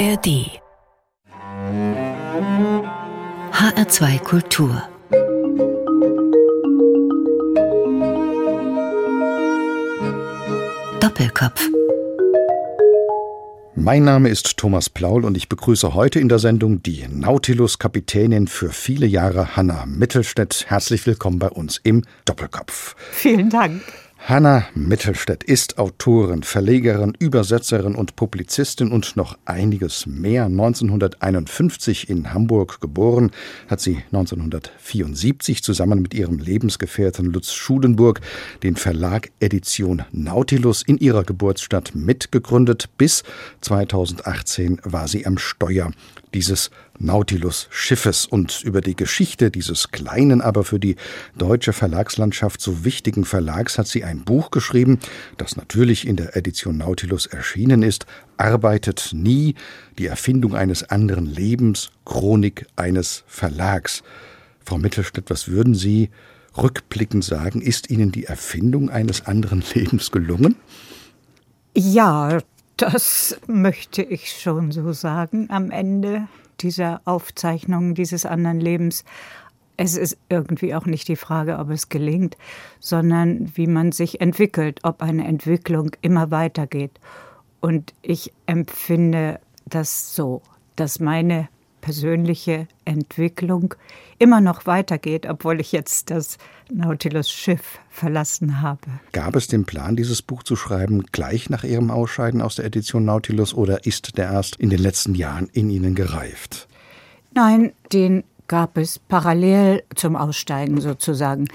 [0.00, 0.48] ARD
[3.52, 4.82] HR2 Kultur
[11.00, 11.68] Doppelkopf
[13.74, 18.70] mein Name ist Thomas Plaul und ich begrüße heute in der Sendung die Nautilus-Kapitänin für
[18.70, 20.66] viele Jahre Hanna Mittelstädt.
[20.68, 22.94] Herzlich willkommen bei uns im Doppelkopf.
[23.12, 23.80] Vielen Dank.
[24.22, 30.44] Hanna Mittelstädt ist Autorin, Verlegerin, Übersetzerin und Publizistin und noch einiges mehr.
[30.44, 33.30] 1951 in Hamburg geboren,
[33.66, 38.20] hat sie 1974 zusammen mit ihrem Lebensgefährten Lutz Schulenburg
[38.62, 42.90] den Verlag Edition Nautilus in ihrer Geburtsstadt mitgegründet.
[42.98, 43.24] Bis
[43.62, 45.90] 2018 war sie am Steuer
[46.34, 50.96] dieses Nautilus-Schiffes und über die Geschichte dieses kleinen, aber für die
[51.36, 54.98] deutsche Verlagslandschaft so wichtigen Verlags hat sie ein Buch geschrieben,
[55.36, 58.06] das natürlich in der Edition Nautilus erschienen ist,
[58.40, 59.54] Arbeitet nie,
[59.98, 64.02] die Erfindung eines anderen Lebens, Chronik eines Verlags.
[64.64, 66.08] Frau Mittelstädt, was würden Sie
[66.56, 67.60] rückblickend sagen?
[67.60, 70.56] Ist Ihnen die Erfindung eines anderen Lebens gelungen?
[71.76, 72.38] Ja,
[72.80, 76.28] das möchte ich schon so sagen am Ende
[76.60, 79.04] dieser Aufzeichnung dieses anderen Lebens.
[79.76, 82.36] Es ist irgendwie auch nicht die Frage, ob es gelingt,
[82.78, 86.92] sondern wie man sich entwickelt, ob eine Entwicklung immer weitergeht.
[87.60, 90.42] Und ich empfinde das so,
[90.76, 91.48] dass meine
[91.82, 93.74] persönliche Entwicklung
[94.20, 96.38] immer noch weitergeht, obwohl ich jetzt das
[96.70, 98.86] Nautilus-Schiff verlassen habe.
[99.12, 103.04] Gab es den Plan, dieses Buch zu schreiben, gleich nach Ihrem Ausscheiden aus der Edition
[103.04, 106.68] Nautilus oder ist der erst in den letzten Jahren in Ihnen gereift?
[107.32, 111.48] Nein, den gab es parallel zum Aussteigen sozusagen.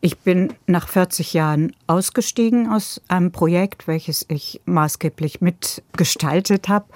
[0.00, 6.86] Ich bin nach 40 Jahren ausgestiegen aus einem Projekt, welches ich maßgeblich mitgestaltet habe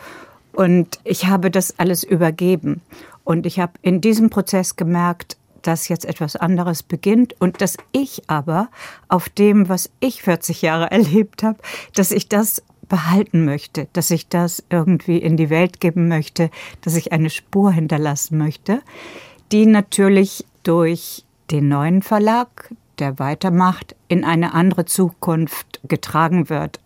[0.56, 2.80] und ich habe das alles übergeben.
[3.26, 8.22] Und ich habe in diesem Prozess gemerkt, dass jetzt etwas anderes beginnt und dass ich
[8.28, 8.68] aber
[9.08, 11.58] auf dem, was ich 40 Jahre erlebt habe,
[11.94, 16.50] dass ich das behalten möchte, dass ich das irgendwie in die Welt geben möchte,
[16.82, 18.80] dass ich eine Spur hinterlassen möchte,
[19.50, 26.80] die natürlich durch den neuen Verlag, der weitermacht, in eine andere Zukunft getragen wird.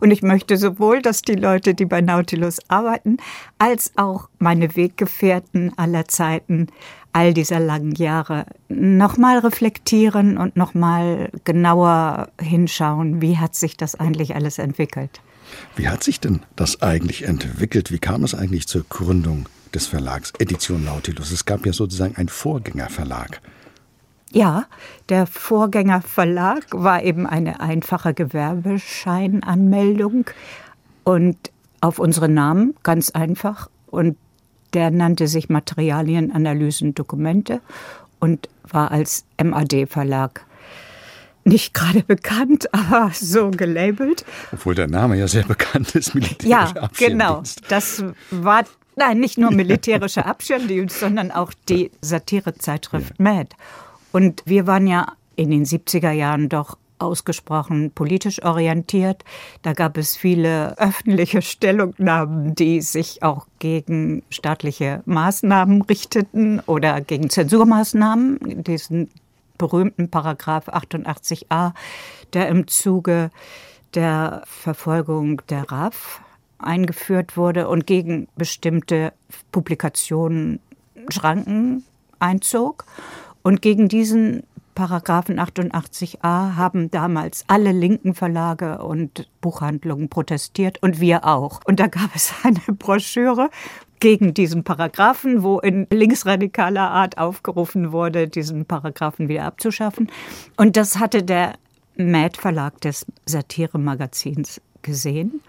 [0.00, 3.18] Und ich möchte sowohl, dass die Leute, die bei Nautilus arbeiten,
[3.58, 6.68] als auch meine Weggefährten aller Zeiten,
[7.12, 14.34] all dieser langen Jahre, nochmal reflektieren und nochmal genauer hinschauen, wie hat sich das eigentlich
[14.34, 15.20] alles entwickelt.
[15.76, 17.92] Wie hat sich denn das eigentlich entwickelt?
[17.92, 21.30] Wie kam es eigentlich zur Gründung des Verlags Edition Nautilus?
[21.30, 23.40] Es gab ja sozusagen einen Vorgängerverlag.
[24.32, 24.64] Ja,
[25.10, 30.24] der Vorgängerverlag war eben eine einfache Gewerbescheinanmeldung
[31.04, 31.36] und
[31.82, 33.68] auf unsere Namen ganz einfach.
[33.86, 34.16] Und
[34.72, 37.60] der nannte sich Materialien, Analysen, Dokumente
[38.20, 40.46] und war als MAD-Verlag
[41.44, 44.24] nicht gerade bekannt, aber so gelabelt.
[44.50, 47.42] Obwohl der Name ja sehr bekannt ist, militärischer ja, genau.
[47.68, 48.64] Das war
[48.96, 53.24] nein, nicht nur militärischer Abschirmdienst, sondern auch die Satirezeitschrift ja.
[53.24, 53.54] MAD.
[54.12, 55.06] Und wir waren ja
[55.36, 59.24] in den 70er Jahren doch ausgesprochen politisch orientiert.
[59.62, 67.28] Da gab es viele öffentliche Stellungnahmen, die sich auch gegen staatliche Maßnahmen richteten oder gegen
[67.28, 68.62] Zensurmaßnahmen.
[68.62, 69.10] Diesen
[69.58, 71.72] berühmten Paragraph 88a,
[72.32, 73.30] der im Zuge
[73.94, 76.20] der Verfolgung der RAF
[76.58, 79.12] eingeführt wurde und gegen bestimmte
[79.50, 80.60] Publikationen
[81.10, 81.84] Schranken
[82.20, 82.84] einzog.
[83.42, 84.44] Und gegen diesen
[84.74, 91.60] Paragraphen 88a haben damals alle linken Verlage und Buchhandlungen protestiert und wir auch.
[91.66, 93.50] Und da gab es eine Broschüre
[94.00, 100.10] gegen diesen Paragraphen, wo in linksradikaler Art aufgerufen wurde, diesen Paragraphen wieder abzuschaffen.
[100.56, 101.54] Und das hatte der
[101.96, 105.42] Mad Verlag des Satire-Magazins gesehen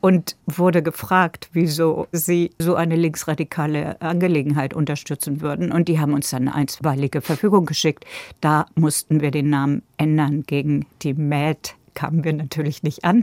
[0.00, 5.72] und wurde gefragt, wieso sie so eine linksradikale Angelegenheit unterstützen würden.
[5.72, 8.04] Und die haben uns dann eine einstweilige Verfügung geschickt.
[8.40, 10.44] Da mussten wir den Namen ändern.
[10.46, 13.22] Gegen die MAD kamen wir natürlich nicht an.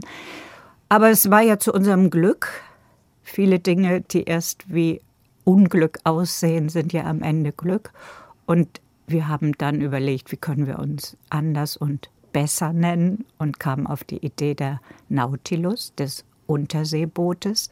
[0.88, 2.48] Aber es war ja zu unserem Glück.
[3.22, 5.00] Viele Dinge, die erst wie
[5.44, 7.92] Unglück aussehen, sind ja am Ende Glück.
[8.44, 13.86] Und wir haben dann überlegt, wie können wir uns anders und besser nennen und kamen
[13.86, 17.70] auf die Idee der Nautilus, des Unterseebootes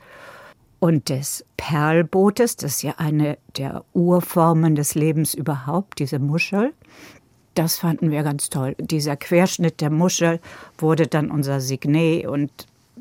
[0.80, 6.72] und des Perlbootes, das ist ja eine der Urformen des Lebens überhaupt, diese Muschel.
[7.54, 8.74] Das fanden wir ganz toll.
[8.78, 10.40] Dieser Querschnitt der Muschel
[10.76, 12.50] wurde dann unser Signet und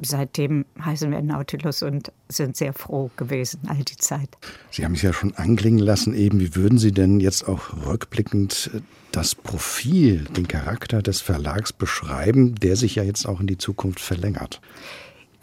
[0.01, 4.29] seitdem heißen wir Nautilus und sind sehr froh gewesen all die Zeit.
[4.71, 6.39] Sie haben es ja schon anklingen lassen eben.
[6.39, 8.79] Wie würden Sie denn jetzt auch rückblickend äh,
[9.11, 13.99] das Profil, den Charakter des Verlags beschreiben, der sich ja jetzt auch in die Zukunft
[13.99, 14.61] verlängert?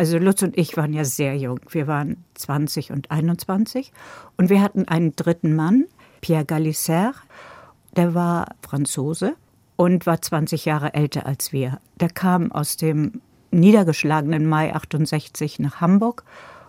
[0.01, 1.61] Also Lutz und ich waren ja sehr jung.
[1.69, 3.93] Wir waren 20 und 21
[4.39, 5.85] und wir hatten einen dritten Mann,
[6.23, 7.13] Pierre Gallisser.
[7.97, 9.35] Der war Franzose
[9.77, 11.81] und war 20 Jahre älter als wir.
[11.97, 13.21] Der kam aus dem
[13.51, 16.25] niedergeschlagenen Mai 68 nach Hamburg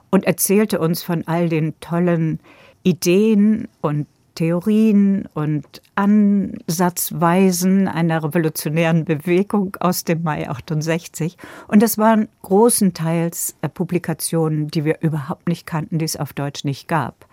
[0.10, 2.42] und erzählte uns von all den tollen
[2.84, 11.38] Ideen und Theorien und Ansatzweisen einer revolutionären Bewegung aus dem Mai 68.
[11.68, 16.64] Und das waren großenteils äh, Publikationen, die wir überhaupt nicht kannten, die es auf Deutsch
[16.64, 17.26] nicht gab.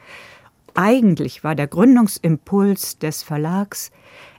[0.74, 3.90] Eigentlich war der Gründungsimpuls des Verlags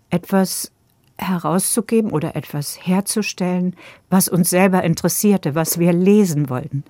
[0.10, 0.72] etwas
[1.18, 3.76] herauszugeben oder etwas herzustellen,
[4.10, 6.84] was uns selber interessierte, was wir lesen wollten.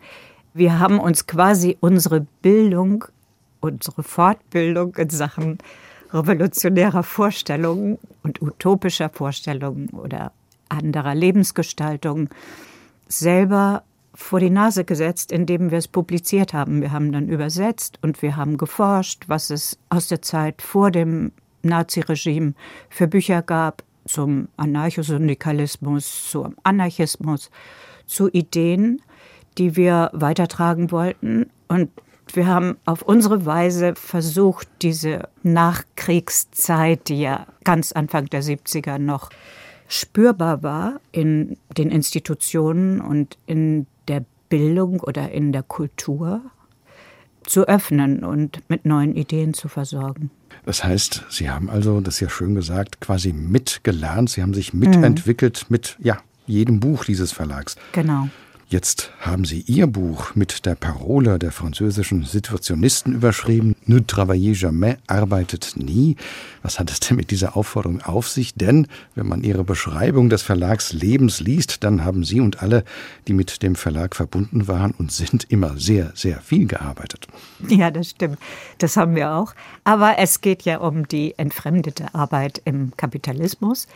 [0.54, 3.06] Wir haben uns quasi unsere Bildung,
[3.62, 5.58] unsere Fortbildung in Sachen
[6.12, 10.32] revolutionärer Vorstellungen und utopischer Vorstellungen oder
[10.70, 12.30] anderer Lebensgestaltung
[13.08, 13.84] selber
[14.14, 16.82] vor die Nase gesetzt, indem wir es publiziert haben.
[16.82, 21.32] Wir haben dann übersetzt und wir haben geforscht, was es aus der Zeit vor dem
[21.62, 22.54] Naziregime
[22.90, 27.52] für Bücher gab, zum Anarchosyndikalismus, zum Anarchismus,
[28.08, 29.02] zu Ideen,
[29.58, 31.50] die wir weitertragen wollten.
[31.68, 31.92] Und
[32.36, 39.30] wir haben auf unsere Weise versucht, diese Nachkriegszeit, die ja ganz Anfang der 70er noch
[39.88, 46.42] spürbar war in den Institutionen und in der Bildung oder in der Kultur,
[47.44, 50.30] zu öffnen und mit neuen Ideen zu versorgen.
[50.66, 54.30] Das heißt, Sie haben also, das ist ja schön gesagt, quasi mitgelernt.
[54.30, 55.74] Sie haben sich mitentwickelt mhm.
[55.74, 57.76] mit ja, jedem Buch dieses Verlags.
[57.94, 58.30] Genau.
[58.72, 63.76] Jetzt haben Sie Ihr Buch mit der Parole der französischen Situationisten überschrieben.
[63.88, 66.18] Ne travaillez jamais, arbeitet nie.
[66.62, 68.54] Was hat es denn mit dieser Aufforderung auf sich?
[68.54, 68.86] Denn
[69.16, 72.84] wenn man Ihre Beschreibung des Verlags Lebens liest, dann haben Sie und alle,
[73.28, 77.26] die mit dem Verlag verbunden waren und sind, immer sehr, sehr viel gearbeitet.
[77.70, 78.38] Ja, das stimmt.
[78.78, 79.56] Das haben wir auch.
[79.84, 83.88] Aber es geht ja um die entfremdete Arbeit im Kapitalismus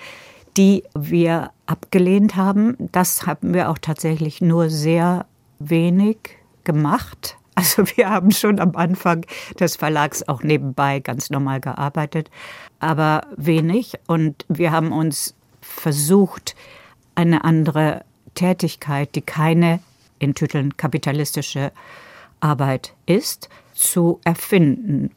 [0.58, 2.76] die wir abgelehnt haben.
[2.92, 5.26] Das haben wir auch tatsächlich nur sehr
[5.60, 6.18] wenig
[6.64, 7.38] gemacht.
[7.56, 9.28] Also wir haben schon am Anfang
[9.60, 12.32] des Verlags auch nebenbei ganz normal gearbeitet,
[12.80, 13.94] aber wenig.
[14.08, 16.56] Und wir haben uns versucht,
[17.14, 19.82] eine andere Tätigkeit, die keine
[20.18, 21.72] in Titeln kapitalistische
[22.40, 25.12] Arbeit ist, zu erfinden.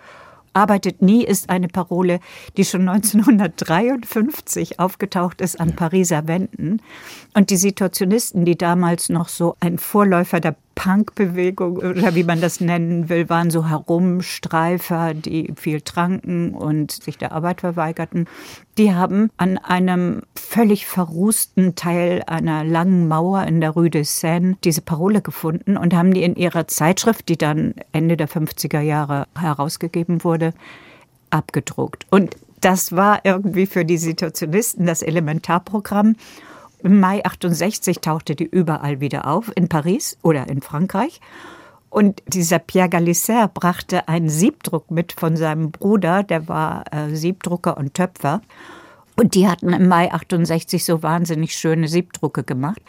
[0.56, 2.18] Arbeitet nie ist eine Parole,
[2.56, 6.80] die schon 1953 aufgetaucht ist an Pariser Wänden.
[7.34, 12.60] Und die Situationisten, die damals noch so ein Vorläufer der Punkbewegung oder wie man das
[12.60, 18.28] nennen will, waren so Herumstreifer, die viel tranken und sich der Arbeit verweigerten.
[18.78, 24.56] Die haben an einem völlig verrußten Teil einer langen Mauer in der Rue de Seine
[24.62, 29.26] diese Parole gefunden und haben die in ihrer Zeitschrift, die dann Ende der 50er Jahre
[29.36, 30.52] herausgegeben wurde,
[31.30, 32.06] abgedruckt.
[32.10, 36.16] Und das war irgendwie für die Situationisten das Elementarprogramm.
[36.86, 41.20] Im Mai 68 tauchte die überall wieder auf, in Paris oder in Frankreich.
[41.90, 47.76] Und dieser Pierre Galisser brachte einen Siebdruck mit von seinem Bruder, der war äh, Siebdrucker
[47.76, 48.40] und Töpfer.
[49.16, 52.80] Und die hatten im Mai 68 so wahnsinnig schöne Siebdrucke gemacht.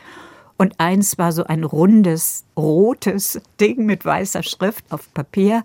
[0.57, 5.63] Und eins war so ein rundes, rotes Ding mit weißer Schrift auf Papier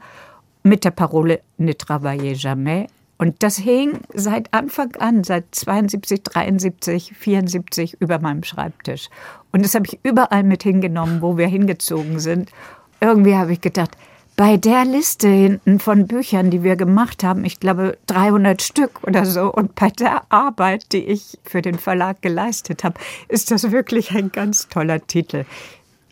[0.62, 2.86] mit der Parole Ne travaillez jamais.
[3.18, 9.08] Und das hing seit Anfang an, seit 72, 73, 74 über meinem Schreibtisch.
[9.52, 12.50] Und das habe ich überall mit hingenommen, wo wir hingezogen sind.
[13.00, 13.96] Irgendwie habe ich gedacht,
[14.36, 19.26] bei der Liste hinten von Büchern, die wir gemacht haben, ich glaube 300 Stück oder
[19.26, 24.12] so, und bei der Arbeit, die ich für den Verlag geleistet habe, ist das wirklich
[24.12, 25.44] ein ganz toller Titel.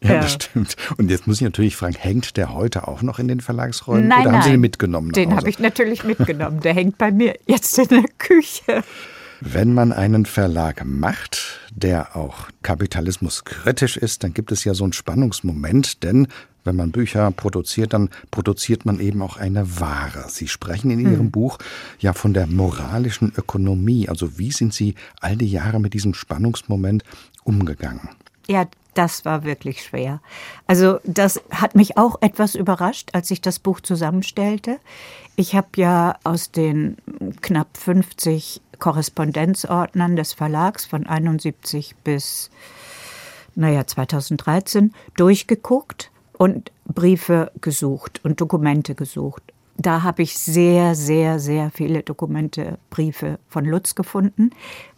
[0.02, 0.76] Ja, ja, das stimmt.
[0.96, 4.22] Und jetzt muss ich natürlich fragen, hängt der heute auch noch in den Verlagsräumen nein,
[4.22, 5.12] oder haben Sie den mitgenommen?
[5.12, 6.60] Den habe ich natürlich mitgenommen.
[6.60, 8.82] Der hängt bei mir jetzt in der Küche.
[9.42, 14.92] Wenn man einen Verlag macht, der auch kapitalismuskritisch ist, dann gibt es ja so einen
[14.92, 16.28] Spannungsmoment, denn
[16.64, 20.26] wenn man Bücher produziert, dann produziert man eben auch eine Ware.
[20.28, 21.30] Sie sprechen in Ihrem hm.
[21.30, 21.58] Buch
[21.98, 24.08] ja von der moralischen Ökonomie.
[24.08, 27.02] Also wie sind Sie all die Jahre mit diesem Spannungsmoment
[27.44, 28.10] umgegangen?
[28.50, 30.18] Ja, das war wirklich schwer.
[30.66, 34.80] Also das hat mich auch etwas überrascht, als ich das Buch zusammenstellte.
[35.36, 36.96] Ich habe ja aus den
[37.42, 42.50] knapp 50 Korrespondenzordnern des Verlags von 71 bis
[43.54, 49.44] naja, 2013 durchgeguckt und Briefe gesucht und Dokumente gesucht.
[49.76, 54.50] Da habe ich sehr, sehr, sehr viele Dokumente, Briefe von Lutz gefunden.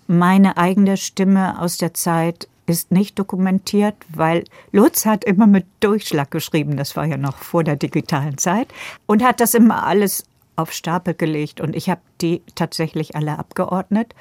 [0.07, 6.31] Meine eigene Stimme aus der Zeit ist nicht dokumentiert, weil Lutz hat immer mit Durchschlag
[6.31, 8.69] geschrieben, das war ja noch vor der digitalen Zeit,
[9.07, 10.25] und hat das immer alles
[10.57, 14.15] auf Stapel gelegt und ich habe die tatsächlich alle abgeordnet.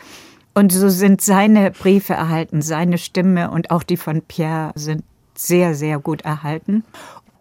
[0.53, 5.03] Und so sind seine Briefe erhalten, seine Stimme und auch die von Pierre sind
[5.34, 6.84] sehr, sehr gut erhalten.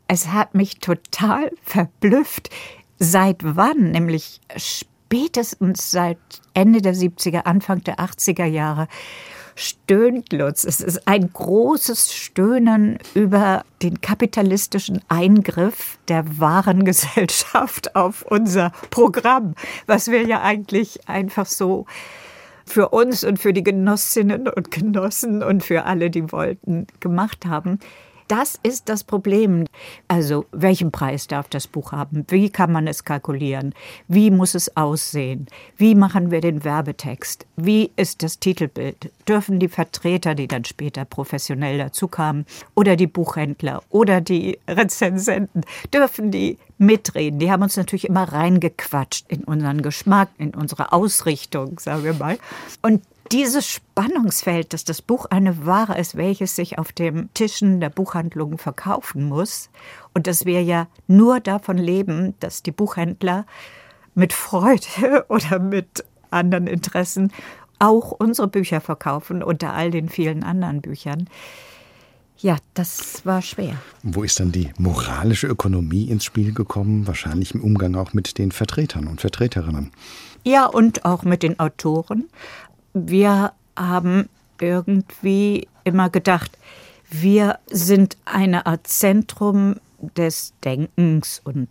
[0.07, 2.51] Es hat mich total verblüfft,
[2.99, 6.19] seit wann, nämlich spätestens seit
[6.55, 8.87] Ende der 70er, Anfang der 80er Jahre,
[9.61, 10.65] stöhnt Lutz.
[10.65, 19.55] Es ist ein großes Stöhnen über den kapitalistischen Eingriff der wahren Gesellschaft auf unser Programm,
[19.87, 21.87] was wir ja eigentlich einfach so
[22.65, 27.81] für uns und für die Genossinnen und Genossen und für alle, die wollten, gemacht haben.
[28.31, 29.65] Das ist das Problem.
[30.07, 32.25] Also, welchen Preis darf das Buch haben?
[32.29, 33.75] Wie kann man es kalkulieren?
[34.07, 35.47] Wie muss es aussehen?
[35.77, 37.45] Wie machen wir den Werbetext?
[37.57, 39.11] Wie ist das Titelbild?
[39.27, 42.47] Dürfen die Vertreter, die dann später professionell dazukamen,
[42.77, 47.41] oder die Buchhändler oder die Rezensenten, dürfen die mitreden?
[47.41, 52.39] Die haben uns natürlich immer reingequatscht in unseren Geschmack, in unsere Ausrichtung, sagen wir mal.
[52.81, 57.91] Und dieses Spannungsfeld, dass das Buch eine Ware ist, welches sich auf den Tischen der
[57.91, 59.71] Buchhandlungen verkaufen muss
[60.15, 63.47] und dass wir ja nur davon leben, dass die Buchhändler
[64.15, 67.33] mit Freude oder mit anderen Interessen
[67.79, 71.29] auch unsere Bücher verkaufen unter all den vielen anderen Büchern.
[72.39, 73.77] Ja, das war schwer.
[74.03, 77.07] Wo ist dann die moralische Ökonomie ins Spiel gekommen?
[77.07, 79.93] Wahrscheinlich im Umgang auch mit den Vertretern und Vertreterinnen.
[80.43, 82.29] Ja, und auch mit den Autoren
[82.93, 84.29] wir haben
[84.61, 86.57] irgendwie immer gedacht,
[87.11, 89.77] wir sind eine Art Zentrum
[90.17, 91.69] des Denkens und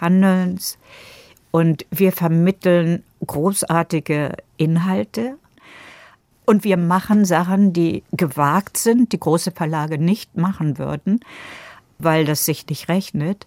[0.00, 0.78] Handelns
[1.50, 5.36] und wir vermitteln großartige Inhalte
[6.44, 11.20] und wir machen Sachen, die gewagt sind, die große Verlage nicht machen würden,
[11.98, 13.46] weil das sich nicht rechnet.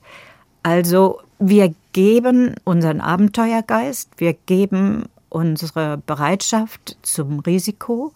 [0.64, 5.06] Also wir geben unseren Abenteuergeist, wir geben
[5.36, 8.14] unsere Bereitschaft zum Risiko.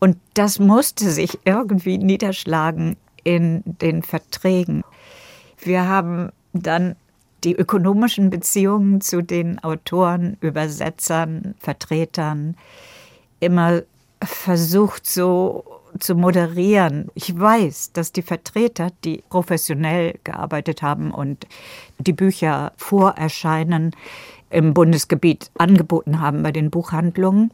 [0.00, 4.82] Und das musste sich irgendwie niederschlagen in den Verträgen.
[5.58, 6.96] Wir haben dann
[7.44, 12.56] die ökonomischen Beziehungen zu den Autoren, Übersetzern, Vertretern
[13.38, 13.82] immer
[14.20, 15.64] versucht so
[16.00, 17.08] zu moderieren.
[17.14, 21.46] Ich weiß, dass die Vertreter, die professionell gearbeitet haben und
[21.98, 23.94] die Bücher vorerscheinen,
[24.52, 27.50] im Bundesgebiet angeboten haben bei den Buchhandlungen,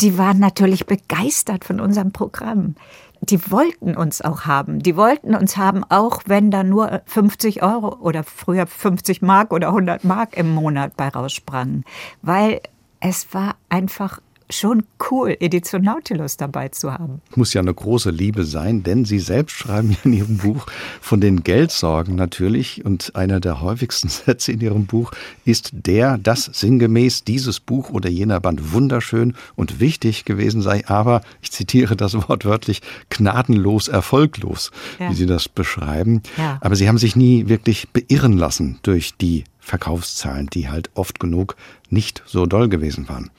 [0.00, 2.74] die waren natürlich begeistert von unserem Programm.
[3.20, 4.78] Die wollten uns auch haben.
[4.78, 9.68] Die wollten uns haben, auch wenn da nur 50 Euro oder früher 50 Mark oder
[9.68, 11.84] 100 Mark im Monat bei raussprangen.
[12.22, 12.62] Weil
[13.00, 14.20] es war einfach
[14.50, 17.20] schon cool, Edition Nautilus dabei zu haben.
[17.34, 20.66] Muss ja eine große Liebe sein, denn Sie selbst schreiben ja in Ihrem Buch
[21.00, 22.84] von den Geldsorgen natürlich.
[22.84, 25.12] Und einer der häufigsten Sätze in Ihrem Buch
[25.44, 31.22] ist der, dass sinngemäß dieses Buch oder jener Band wunderschön und wichtig gewesen sei, aber,
[31.42, 35.10] ich zitiere das Wort wörtlich, gnadenlos erfolglos, ja.
[35.10, 36.22] wie Sie das beschreiben.
[36.36, 36.58] Ja.
[36.60, 41.56] Aber Sie haben sich nie wirklich beirren lassen durch die Verkaufszahlen, die halt oft genug
[41.90, 43.30] nicht so doll gewesen waren.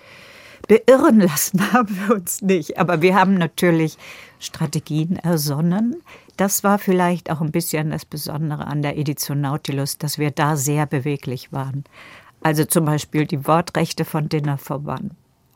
[0.68, 2.78] Beirren lassen haben wir uns nicht.
[2.78, 3.98] Aber wir haben natürlich
[4.40, 6.02] Strategien ersonnen.
[6.38, 10.56] Das war vielleicht auch ein bisschen das Besondere an der Edition Nautilus, dass wir da
[10.56, 11.84] sehr beweglich waren.
[12.42, 15.12] Also zum Beispiel die Wortrechte von Dinner for One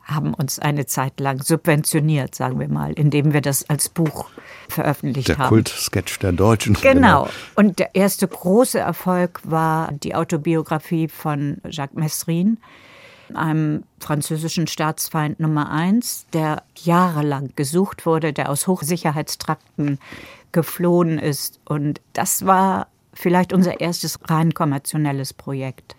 [0.06, 4.30] haben uns eine Zeit lang subventioniert, sagen wir mal, indem wir das als Buch
[4.68, 5.42] veröffentlicht der haben.
[5.42, 6.74] Der Kultsketch der Deutschen.
[6.74, 7.28] Genau.
[7.56, 12.58] Und der erste große Erfolg war die Autobiografie von Jacques Messrin,
[13.34, 19.98] einem französischen Staatsfeind Nummer eins, der jahrelang gesucht wurde, der aus Hochsicherheitstrakten
[20.52, 21.60] geflohen ist.
[21.64, 25.96] Und das war vielleicht unser erstes rein kommerzielles Projekt.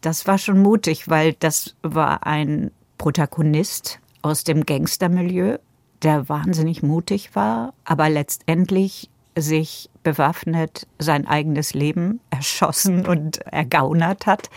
[0.00, 5.58] Das war schon mutig, weil das war ein Protagonist aus dem Gangstermilieu,
[6.02, 14.50] der wahnsinnig mutig war, aber letztendlich sich bewaffnet sein eigenes Leben erschossen und ergaunert hat.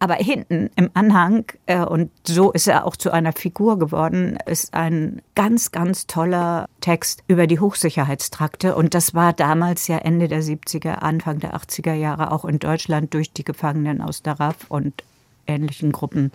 [0.00, 4.74] Aber hinten im Anhang, äh, und so ist er auch zu einer Figur geworden, ist
[4.74, 8.76] ein ganz, ganz toller Text über die Hochsicherheitstrakte.
[8.76, 13.12] Und das war damals ja Ende der 70er, Anfang der 80er Jahre auch in Deutschland
[13.12, 15.02] durch die Gefangenen aus der RAF und
[15.48, 16.30] ähnlichen Gruppen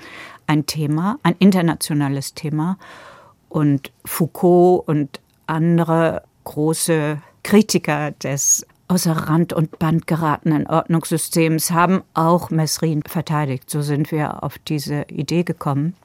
[0.45, 2.77] ein Thema, ein internationales Thema.
[3.47, 12.51] Und Foucault und andere große Kritiker des außer Rand und Band geratenen Ordnungssystems haben auch
[12.51, 13.67] Mesrin verteidigt.
[13.67, 15.95] So sind wir auf diese Idee gekommen.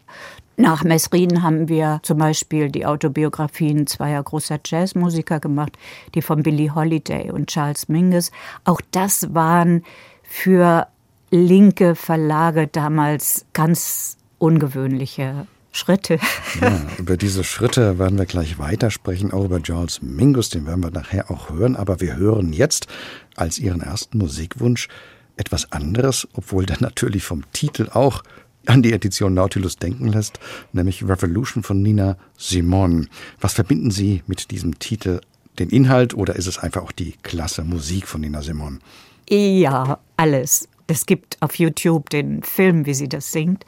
[0.57, 5.77] Nach Mesrin haben wir zum Beispiel die Autobiografien zweier großer Jazzmusiker gemacht,
[6.15, 8.31] die von Billie Holiday und Charles Mingus.
[8.65, 9.85] Auch das waren
[10.23, 10.87] für
[11.31, 15.47] linke Verlage damals ganz ungewöhnliche
[15.79, 16.19] Schritte.
[16.61, 20.91] Ja, über diese Schritte werden wir gleich weitersprechen, auch über Charles Mingus, den werden wir
[20.91, 21.77] nachher auch hören.
[21.77, 22.89] Aber wir hören jetzt
[23.37, 24.89] als Ihren ersten Musikwunsch
[25.37, 28.23] etwas anderes, obwohl der natürlich vom Titel auch
[28.67, 30.41] an die Edition Nautilus denken lässt,
[30.73, 33.07] nämlich Revolution von Nina Simone.
[33.41, 35.21] Was verbinden Sie mit diesem Titel?
[35.59, 38.79] Den Inhalt oder ist es einfach auch die klasse Musik von Nina Simone?
[39.29, 40.69] Ja, alles.
[40.87, 43.65] Es gibt auf YouTube den Film, wie sie das singt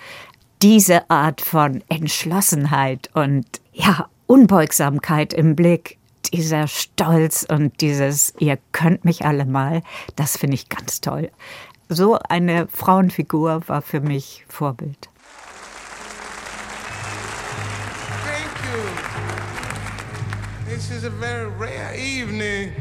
[0.63, 5.97] diese Art von Entschlossenheit und ja, Unbeugsamkeit im Blick,
[6.33, 9.83] dieser Stolz und dieses Ihr könnt mich alle mal,
[10.17, 11.31] das finde ich ganz toll.
[11.89, 15.09] So eine Frauenfigur war für mich Vorbild.
[18.25, 18.81] Thank you.
[20.73, 22.73] This is a very rare evening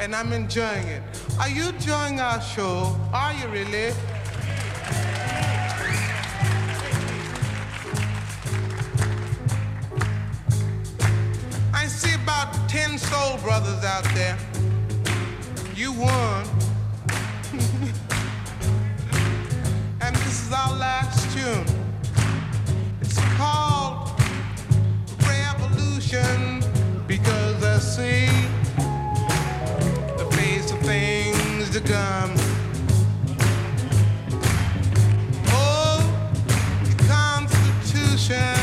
[0.00, 1.02] and I'm enjoying it.
[1.38, 2.96] Are you enjoying our show?
[3.12, 3.92] Are you really?
[11.86, 14.36] See about 10 soul brothers out there.
[15.74, 16.44] You won.
[20.00, 21.64] and this is our last tune.
[23.00, 24.10] It's called
[25.26, 26.64] Revolution
[27.06, 28.26] because I see
[30.16, 32.34] the face of things to come.
[35.48, 36.00] Oh,
[36.84, 38.57] the Constitution.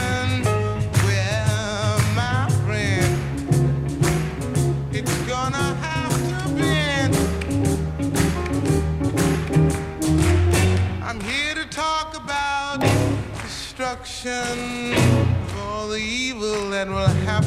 [14.25, 14.95] Destruction
[15.49, 17.45] for the evil that will have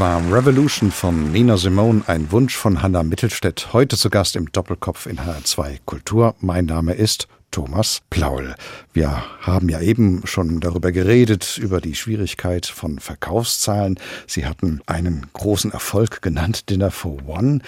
[0.00, 3.74] war Revolution von Nina Simone, ein Wunsch von Hanna Mittelstädt.
[3.74, 6.34] Heute zu Gast im Doppelkopf in HR2 Kultur.
[6.40, 8.54] Mein Name ist Thomas Plaul.
[8.94, 14.00] Wir haben ja eben schon darüber geredet, über die Schwierigkeit von Verkaufszahlen.
[14.26, 17.60] Sie hatten einen großen Erfolg genannt, Dinner for One.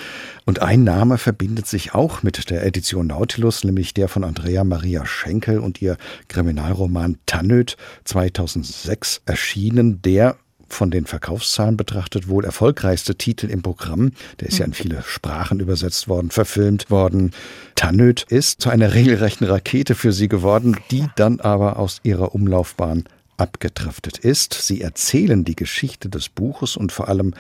[0.46, 5.04] Und ein Name verbindet sich auch mit der Edition Nautilus, nämlich der von Andrea Maria
[5.04, 10.36] Schenkel und ihr Kriminalroman Tannöd 2006 erschienen, der
[10.72, 14.12] von den Verkaufszahlen betrachtet wohl erfolgreichste Titel im Programm.
[14.40, 17.32] Der ist ja in viele Sprachen übersetzt worden, verfilmt worden.
[17.74, 23.04] Tannöd ist zu einer regelrechten Rakete für sie geworden, die dann aber aus ihrer Umlaufbahn
[23.36, 24.54] abgedriftet ist.
[24.54, 27.34] Sie erzählen die Geschichte des Buches und vor allem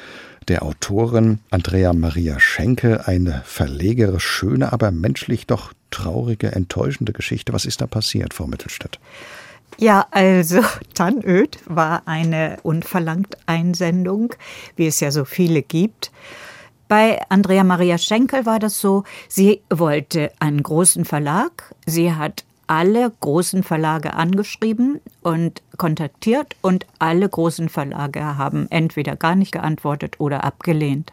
[0.48, 7.52] der Autorin Andrea Maria Schenkel eine verlegere, schöne, aber menschlich doch traurige, enttäuschende Geschichte.
[7.52, 8.98] Was ist da passiert, Frau Mittelstädt?
[9.78, 10.60] Ja, also
[10.94, 14.34] Tannöd war eine unverlangt Einsendung,
[14.76, 16.12] wie es ja so viele gibt.
[16.88, 21.74] Bei Andrea Maria Schenkel war das so, sie wollte einen großen Verlag.
[21.86, 29.34] Sie hat alle großen Verlage angeschrieben und kontaktiert und alle großen Verlage haben entweder gar
[29.34, 31.12] nicht geantwortet oder abgelehnt.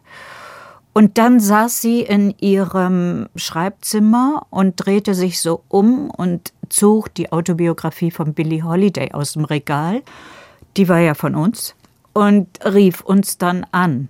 [0.93, 7.31] Und dann saß sie in ihrem Schreibzimmer und drehte sich so um und zog die
[7.31, 10.01] Autobiografie von Billie Holiday aus dem Regal.
[10.77, 11.75] Die war ja von uns
[12.13, 14.09] und rief uns dann an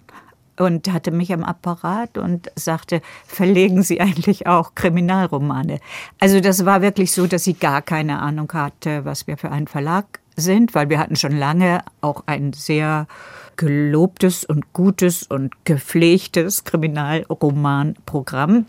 [0.59, 5.79] und hatte mich am Apparat und sagte, verlegen Sie eigentlich auch Kriminalromane?
[6.19, 9.67] Also das war wirklich so, dass sie gar keine Ahnung hatte, was wir für ein
[9.67, 13.07] Verlag sind, weil wir hatten schon lange auch ein sehr
[13.55, 18.65] gelobtes und gutes und gepflegtes Kriminalromanprogramm.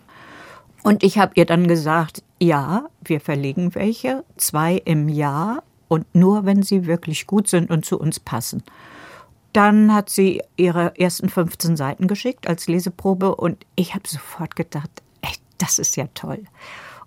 [0.83, 6.47] Und ich habe ihr dann gesagt, ja, wir verlegen welche, zwei im Jahr und nur,
[6.47, 8.63] wenn sie wirklich gut sind und zu uns passen.
[9.53, 14.91] Dann hat sie ihre ersten 15 Seiten geschickt als Leseprobe und ich habe sofort gedacht,
[15.23, 16.45] ey, das ist ja toll.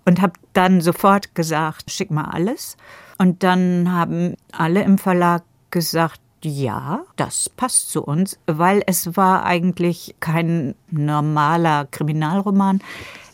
[0.04, 2.76] Und habe dann sofort gesagt, schick mal alles.
[3.16, 9.46] Und dann haben alle im Verlag gesagt, ja, das passt zu uns, weil es war
[9.46, 12.82] eigentlich kein normaler Kriminalroman.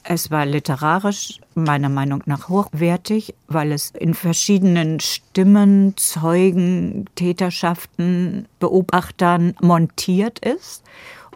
[0.04, 9.54] Es war literarisch meiner Meinung nach hochwertig, weil es in verschiedenen Stimmen, Zeugen, Täterschaften, Beobachtern
[9.60, 10.82] montiert ist.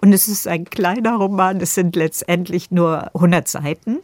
[0.00, 3.98] Und es ist ein kleiner Roman, es sind letztendlich nur 100 Seiten.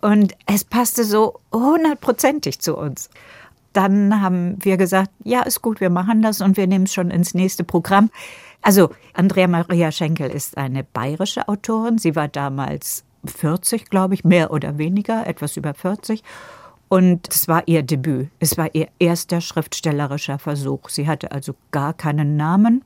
[0.00, 3.10] Und es passte so hundertprozentig zu uns
[3.72, 7.10] dann haben wir gesagt, ja, ist gut, wir machen das und wir nehmen es schon
[7.10, 8.10] ins nächste Programm.
[8.62, 11.98] Also Andrea Maria Schenkel ist eine bayerische Autorin.
[11.98, 16.22] Sie war damals 40, glaube ich, mehr oder weniger, etwas über 40.
[16.88, 18.30] Und es war ihr Debüt.
[18.40, 20.88] Es war ihr erster schriftstellerischer Versuch.
[20.88, 22.84] Sie hatte also gar keinen Namen.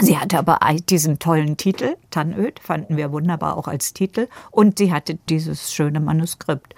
[0.00, 4.28] Sie hatte aber diesen tollen Titel, Tannöd, fanden wir wunderbar auch als Titel.
[4.50, 6.74] Und sie hatte dieses schöne Manuskript.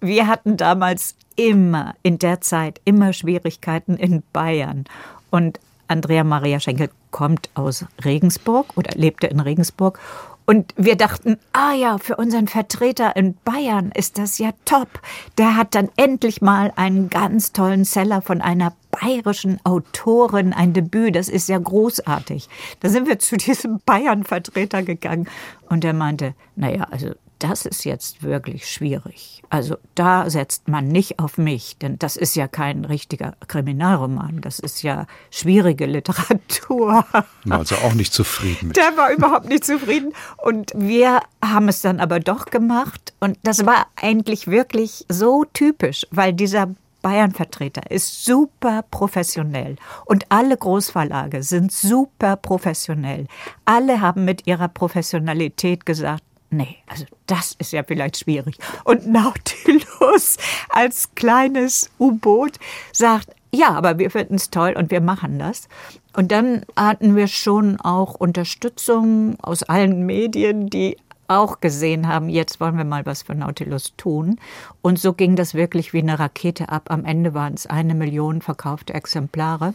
[0.00, 4.84] Wir hatten damals immer in der Zeit immer Schwierigkeiten in Bayern.
[5.30, 9.98] Und Andrea Maria Schenkel kommt aus Regensburg oder lebte in Regensburg.
[10.48, 14.88] Und wir dachten, ah ja, für unseren Vertreter in Bayern ist das ja top.
[15.36, 21.16] Der hat dann endlich mal einen ganz tollen Seller von einer bayerischen Autorin, ein Debüt.
[21.16, 22.48] Das ist ja großartig.
[22.80, 25.28] Da sind wir zu diesem Bayern-Vertreter gegangen
[25.68, 29.42] und er meinte, naja, also das ist jetzt wirklich schwierig.
[29.50, 34.40] Also da setzt man nicht auf mich, denn das ist ja kein richtiger Kriminalroman.
[34.40, 37.04] Das ist ja schwierige Literatur.
[37.44, 38.76] War also auch nicht zufrieden mit.
[38.78, 40.12] Der war überhaupt nicht zufrieden.
[40.36, 43.14] Und wir haben es dann aber doch gemacht.
[43.20, 46.68] Und das war eigentlich wirklich so typisch, weil dieser
[47.02, 53.26] Bayern-Vertreter ist super professionell und alle Großverlage sind super professionell.
[53.64, 58.58] Alle haben mit ihrer Professionalität gesagt, nee, also das ist ja vielleicht schwierig.
[58.84, 60.36] Und Nautilus
[60.68, 62.58] als kleines U-Boot
[62.92, 65.68] sagt, ja, aber wir finden es toll und wir machen das.
[66.14, 70.96] Und dann hatten wir schon auch Unterstützung aus allen Medien, die
[71.28, 74.40] auch gesehen haben, jetzt wollen wir mal was für Nautilus tun.
[74.80, 76.90] Und so ging das wirklich wie eine Rakete ab.
[76.90, 79.74] Am Ende waren es eine Million verkaufte Exemplare.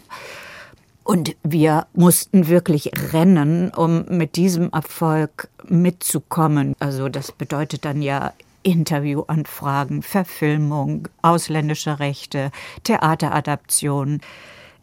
[1.04, 6.76] Und wir mussten wirklich rennen, um mit diesem Erfolg mitzukommen.
[6.80, 8.32] Also das bedeutet dann ja
[8.64, 12.52] Interviewanfragen, Verfilmung, ausländische Rechte,
[12.84, 14.22] Theateradaption,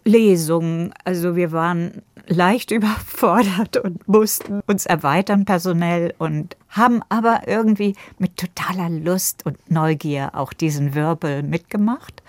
[0.04, 0.92] Lesungen.
[1.04, 8.36] Also wir waren leicht überfordert und mussten uns erweitern personell und haben aber irgendwie mit
[8.36, 12.22] totaler Lust und Neugier auch diesen Wirbel mitgemacht.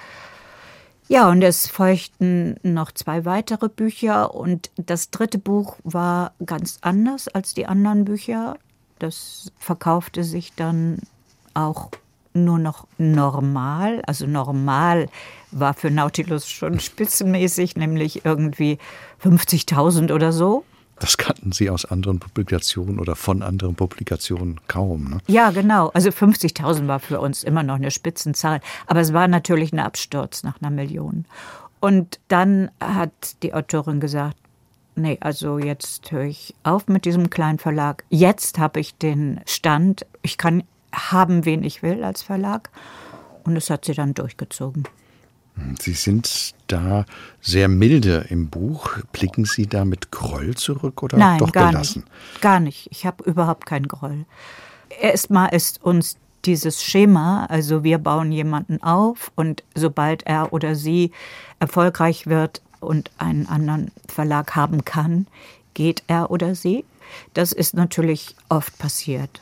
[1.12, 7.28] Ja, und es folgten noch zwei weitere Bücher und das dritte Buch war ganz anders
[7.28, 8.58] als die anderen Bücher.
[8.98, 11.00] Das verkaufte sich dann
[11.54, 11.90] auch
[12.34, 14.02] nur noch normal.
[14.08, 15.10] Also normal
[15.52, 18.78] war für Nautilus schon spitzenmäßig, nämlich irgendwie
[19.22, 20.64] 50.000 oder so.
[21.02, 25.06] Das kannten Sie aus anderen Publikationen oder von anderen Publikationen kaum.
[25.06, 25.18] Ne?
[25.26, 25.90] Ja, genau.
[25.96, 28.62] Also 50.000 war für uns immer noch eine Spitzenzahl.
[28.86, 31.26] Aber es war natürlich ein Absturz nach einer Million.
[31.80, 34.38] Und dann hat die Autorin gesagt,
[34.96, 38.04] nee, also jetzt höre ich auf mit diesem kleinen Verlag.
[38.10, 40.06] Jetzt habe ich den Stand.
[40.22, 40.62] Ich kann
[40.94, 42.70] haben, wen ich will als Verlag.
[43.44, 44.84] Und das hat sie dann durchgezogen.
[45.80, 47.06] Sie sind da
[47.42, 48.98] sehr milde im Buch.
[49.12, 52.04] Blicken Sie da mit Groll zurück oder Nein, doch gar gelassen?
[52.06, 52.88] Nicht, gar nicht.
[52.92, 54.26] Ich habe überhaupt keinen Groll.
[55.02, 61.12] Erstmal ist uns dieses Schema, also wir bauen jemanden auf und sobald er oder sie
[61.60, 65.28] erfolgreich wird und einen anderen Verlag haben kann,
[65.74, 66.84] geht er oder sie.
[67.34, 69.42] Das ist natürlich oft passiert.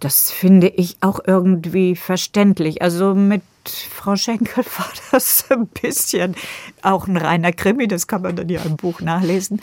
[0.00, 2.82] Das finde ich auch irgendwie verständlich.
[2.82, 6.34] Also mit Frau Schenkel war das ein bisschen
[6.82, 9.60] auch ein reiner Krimi, das kann man dann ja im Buch nachlesen.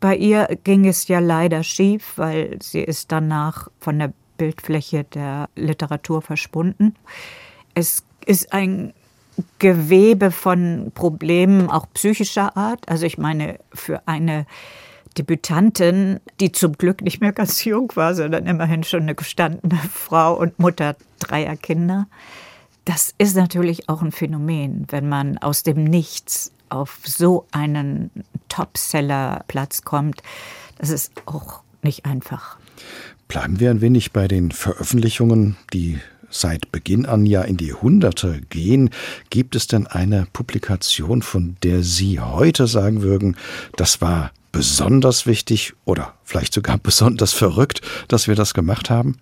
[0.00, 5.50] Bei ihr ging es ja leider schief, weil sie ist danach von der Bildfläche der
[5.54, 6.94] Literatur verschwunden.
[7.74, 8.94] Es ist ein
[9.58, 12.88] Gewebe von Problemen auch psychischer Art.
[12.88, 14.46] Also ich meine, für eine
[15.18, 20.34] Debütantin, die zum Glück nicht mehr ganz jung war, sondern immerhin schon eine gestandene Frau
[20.34, 22.06] und Mutter dreier Kinder.
[22.84, 28.10] Das ist natürlich auch ein Phänomen, wenn man aus dem Nichts auf so einen
[28.48, 30.22] Topseller-Platz kommt.
[30.78, 32.56] Das ist auch nicht einfach.
[33.28, 35.98] Bleiben wir ein wenig bei den Veröffentlichungen, die
[36.30, 38.90] seit Beginn an ja in die Hunderte gehen.
[39.30, 43.36] Gibt es denn eine Publikation, von der Sie heute sagen würden,
[43.76, 49.18] das war besonders wichtig oder vielleicht sogar besonders verrückt, dass wir das gemacht haben?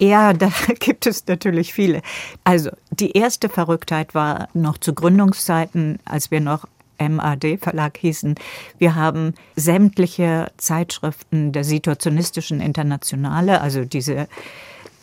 [0.00, 2.00] Ja, da gibt es natürlich viele.
[2.42, 6.66] Also die erste Verrücktheit war noch zu Gründungszeiten, als wir noch
[6.98, 8.34] MAD Verlag hießen.
[8.78, 14.26] Wir haben sämtliche Zeitschriften der Situationistischen Internationale, also diese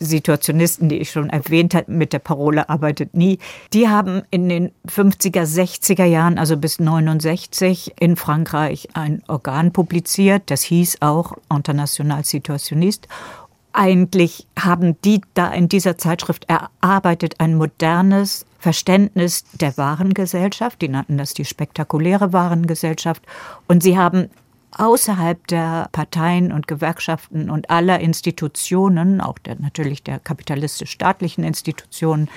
[0.00, 3.38] Situationisten, die ich schon erwähnt habe, mit der Parole arbeitet nie,
[3.72, 10.44] die haben in den 50er, 60er Jahren, also bis 69 in Frankreich ein Organ publiziert,
[10.46, 13.08] das hieß auch International Situationniste
[13.78, 20.82] eigentlich haben die da in dieser Zeitschrift erarbeitet ein modernes Verständnis der Warengesellschaft.
[20.82, 23.22] Die nannten das die spektakuläre Warengesellschaft.
[23.68, 24.30] Und sie haben
[24.72, 32.28] außerhalb der Parteien und Gewerkschaften und aller Institutionen, auch der, natürlich der kapitalistisch-staatlichen Institutionen,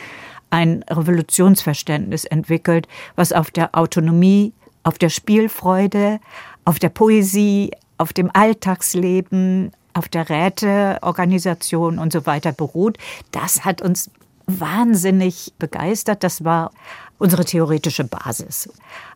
[0.51, 6.19] ein Revolutionsverständnis entwickelt, was auf der Autonomie, auf der Spielfreude,
[6.65, 12.97] auf der Poesie, auf dem Alltagsleben, auf der Räteorganisation und so weiter beruht.
[13.32, 14.10] Das hat uns
[14.47, 16.23] wahnsinnig begeistert.
[16.23, 16.71] Das war
[17.17, 18.67] unsere theoretische Basis.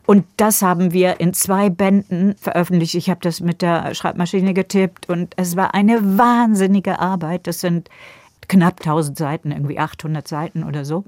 [0.06, 2.94] Und das haben wir in zwei Bänden veröffentlicht.
[2.94, 7.48] Ich habe das mit der Schreibmaschine getippt und es war eine wahnsinnige Arbeit.
[7.48, 7.90] Das sind
[8.46, 11.04] knapp 1000 Seiten, irgendwie 800 Seiten oder so.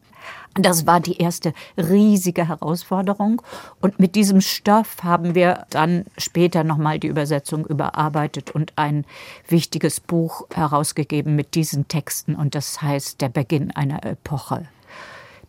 [0.59, 3.43] Das war die erste riesige Herausforderung.
[3.81, 9.05] Und mit diesem Stoff haben wir dann später nochmal die Übersetzung überarbeitet und ein
[9.47, 12.35] wichtiges Buch herausgegeben mit diesen Texten.
[12.35, 14.67] Und das heißt Der Beginn einer Epoche.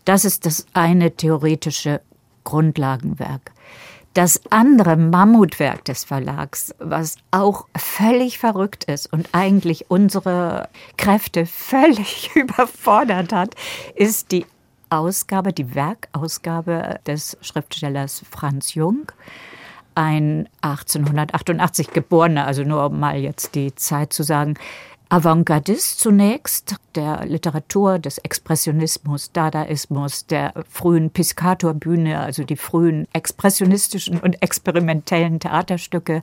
[0.05, 2.01] Das ist das eine theoretische
[2.43, 3.51] Grundlagenwerk.
[4.13, 12.31] Das andere Mammutwerk des Verlags, was auch völlig verrückt ist und eigentlich unsere Kräfte völlig
[12.35, 13.55] überfordert hat,
[13.95, 14.45] ist die
[14.89, 19.11] Ausgabe, die Werkausgabe des Schriftstellers Franz Jung.
[19.95, 24.55] Ein 1888 geborener, also nur um mal jetzt die Zeit zu sagen,
[25.11, 34.41] Avantgardist zunächst der Literatur, des Expressionismus, Dadaismus, der frühen Piscatorbühne, also die frühen expressionistischen und
[34.43, 36.21] experimentellen Theaterstücke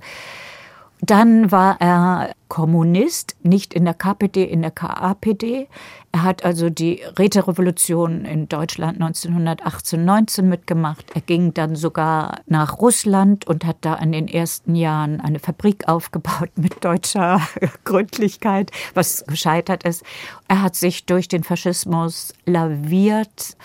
[1.01, 5.69] dann war er Kommunist, nicht in der KPD, in der KAPD.
[6.13, 11.05] Er hat also die Räterevolution in Deutschland 1918-19 mitgemacht.
[11.15, 15.87] Er ging dann sogar nach Russland und hat da in den ersten Jahren eine Fabrik
[15.89, 17.43] aufgebaut mit deutscher
[17.85, 20.03] Gründlichkeit, was gescheitert ist.
[20.49, 23.57] Er hat sich durch den Faschismus laviert.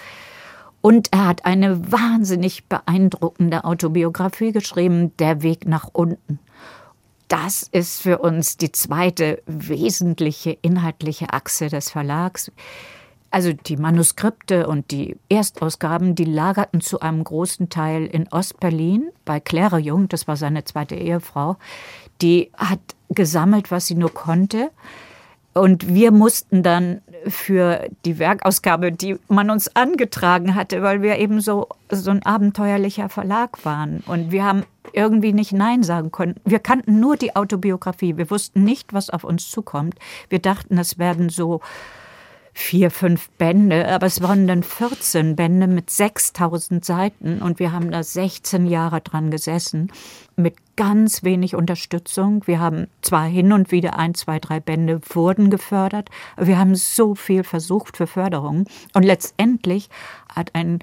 [0.82, 6.40] Und er hat eine wahnsinnig beeindruckende Autobiografie geschrieben, Der Weg nach unten.
[7.32, 12.52] Das ist für uns die zweite wesentliche inhaltliche Achse des Verlags.
[13.30, 19.40] Also die Manuskripte und die Erstausgaben, die lagerten zu einem großen Teil in Ostberlin bei
[19.40, 21.56] Claire Jung, das war seine zweite Ehefrau.
[22.22, 24.70] Die hat gesammelt, was sie nur konnte.
[25.54, 31.40] Und wir mussten dann für die Werkausgabe, die man uns angetragen hatte, weil wir eben
[31.40, 34.04] so, so ein abenteuerlicher Verlag waren.
[34.06, 36.36] Und wir haben irgendwie nicht Nein sagen können.
[36.46, 38.18] Wir kannten nur die Autobiografie.
[38.18, 39.96] Wir wussten nicht, was auf uns zukommt.
[40.30, 41.62] Wir dachten, es werden so
[42.54, 47.92] vier, fünf Bände, aber es waren dann 14 Bände mit 6000 Seiten und wir haben
[47.92, 49.92] da 16 Jahre dran gesessen
[50.36, 52.46] mit ganz wenig Unterstützung.
[52.48, 56.76] Wir haben zwar hin und wieder ein, zwei, drei Bände wurden gefördert, aber wir haben
[56.76, 59.90] so viel versucht für Förderung und letztendlich
[60.34, 60.80] hat ein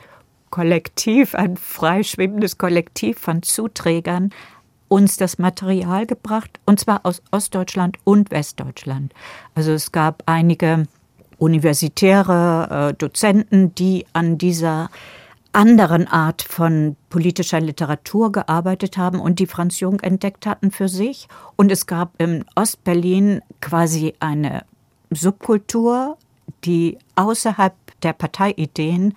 [0.50, 4.30] Kollektiv, ein freischwimmendes Kollektiv von Zuträgern
[4.88, 9.12] uns das Material gebracht, und zwar aus Ostdeutschland und Westdeutschland.
[9.54, 10.86] Also es gab einige
[11.36, 14.90] universitäre äh, Dozenten, die an dieser
[15.52, 21.28] anderen Art von politischer Literatur gearbeitet haben und die Franz Jung entdeckt hatten für sich.
[21.56, 24.64] Und es gab in Ostberlin quasi eine
[25.10, 26.18] Subkultur,
[26.64, 29.14] die außerhalb der Parteiideen,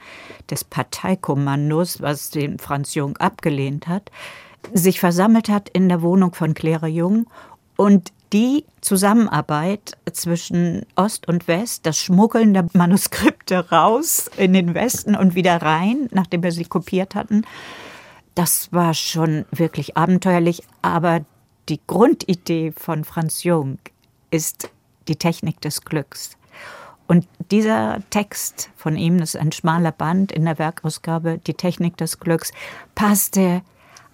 [0.50, 4.12] des Parteikommandos, was den Franz Jung abgelehnt hat,
[4.74, 7.28] sich versammelt hat in der Wohnung von Claire Jung
[7.78, 15.16] und die Zusammenarbeit zwischen Ost und West, das Schmuggeln der Manuskripte raus in den Westen
[15.16, 17.44] und wieder rein, nachdem wir sie kopiert hatten,
[18.36, 20.64] das war schon wirklich abenteuerlich.
[20.82, 21.26] Aber
[21.68, 23.80] die Grundidee von Franz Jung
[24.30, 24.70] ist
[25.08, 26.38] die Technik des Glücks.
[27.12, 31.98] Und dieser Text von ihm, das ist ein schmaler Band in der Werkausgabe, die Technik
[31.98, 32.54] des Glücks,
[32.96, 33.64] passte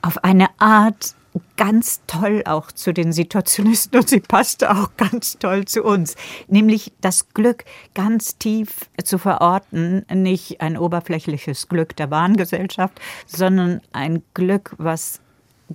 [0.01, 1.13] auf eine Art
[1.57, 6.15] ganz toll auch zu den Situationisten und sie passte auch ganz toll zu uns.
[6.47, 14.23] Nämlich das Glück ganz tief zu verorten, nicht ein oberflächliches Glück der Wahngesellschaft, sondern ein
[14.33, 15.21] Glück, was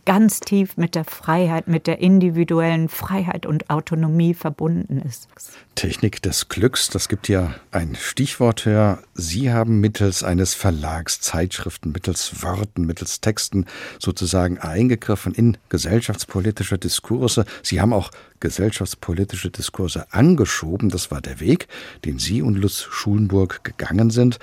[0.05, 5.29] ganz tief mit der Freiheit, mit der individuellen Freiheit und Autonomie verbunden ist.
[5.75, 9.03] Technik des Glücks, das gibt ja ein Stichwort her.
[9.15, 13.67] Sie haben mittels eines Verlags Zeitschriften, mittels Worten, mittels Texten
[13.99, 17.45] sozusagen eingegriffen in gesellschaftspolitische Diskurse.
[17.63, 20.89] Sie haben auch gesellschaftspolitische Diskurse angeschoben.
[20.89, 21.69] Das war der Weg,
[22.05, 24.39] den Sie und Lutz Schulenburg gegangen sind.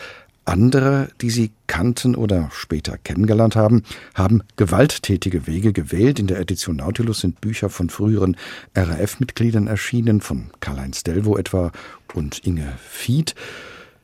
[0.50, 3.84] Andere, die sie kannten oder später kennengelernt haben,
[4.16, 6.18] haben gewalttätige Wege gewählt.
[6.18, 8.36] In der Edition Nautilus sind Bücher von früheren
[8.76, 11.72] RAF-Mitgliedern erschienen, von Karl-Heinz Delvo etwa
[12.16, 13.36] und Inge Fied.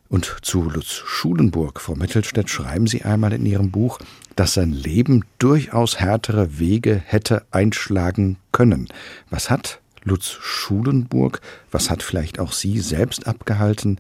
[0.08, 3.98] Und zu Lutz Schulenburg, Frau Mittelstädt, schreiben Sie einmal in Ihrem Buch,
[4.36, 8.88] dass sein Leben durchaus härtere Wege hätte einschlagen können.
[9.32, 14.00] Was hat Lutz Schulenburg, was hat vielleicht auch Sie selbst abgehalten,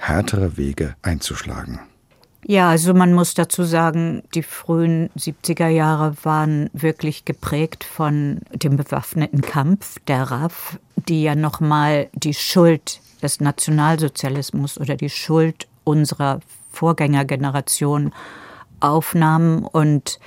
[0.00, 1.80] härtere Wege einzuschlagen.
[2.46, 8.76] Ja, also man muss dazu sagen, die frühen 70er Jahre waren wirklich geprägt von dem
[8.76, 16.40] bewaffneten Kampf der RAF, die ja nochmal die Schuld des Nationalsozialismus oder die Schuld unserer
[16.72, 18.14] Vorgängergeneration
[18.80, 20.18] aufnahmen und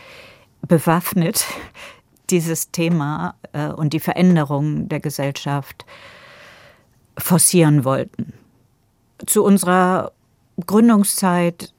[0.62, 1.46] bewaffnet
[2.30, 5.86] dieses Thema äh, und die Veränderung der Gesellschaft
[7.18, 8.34] forcieren wollten
[9.26, 10.12] zu unserer
[10.66, 11.74] Gründungszeit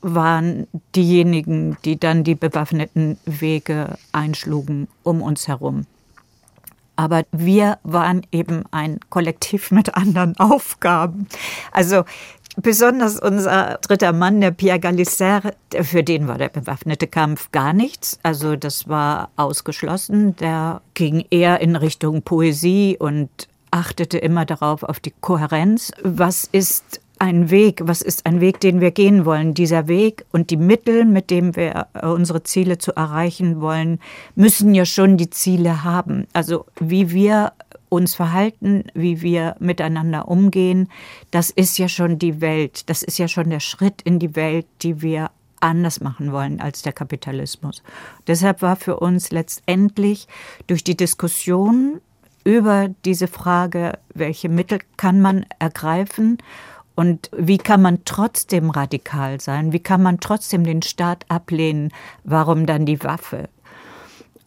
[0.00, 5.86] waren diejenigen, die dann die bewaffneten Wege einschlugen um uns herum.
[6.96, 11.26] Aber wir waren eben ein Kollektiv mit anderen Aufgaben.
[11.72, 12.04] Also
[12.56, 18.18] besonders unser dritter Mann, der Pierre Galisser, für den war der bewaffnete Kampf gar nichts.
[18.22, 20.36] Also das war ausgeschlossen.
[20.36, 25.90] Der ging eher in Richtung Poesie und achtete immer darauf, auf die Kohärenz.
[26.02, 29.52] Was ist ein Weg, was ist ein Weg, den wir gehen wollen?
[29.52, 33.98] Dieser Weg und die Mittel, mit denen wir äh, unsere Ziele zu erreichen wollen,
[34.36, 36.28] müssen ja schon die Ziele haben.
[36.32, 37.52] Also wie wir
[37.88, 40.88] uns verhalten, wie wir miteinander umgehen,
[41.32, 44.66] das ist ja schon die Welt, das ist ja schon der Schritt in die Welt,
[44.82, 47.82] die wir anders machen wollen als der Kapitalismus.
[48.26, 50.28] Deshalb war für uns letztendlich
[50.66, 52.00] durch die Diskussion
[52.44, 56.38] über diese Frage, welche Mittel kann man ergreifen
[56.94, 59.72] und wie kann man trotzdem radikal sein?
[59.72, 61.90] Wie kann man trotzdem den Staat ablehnen?
[62.22, 63.48] Warum dann die Waffe?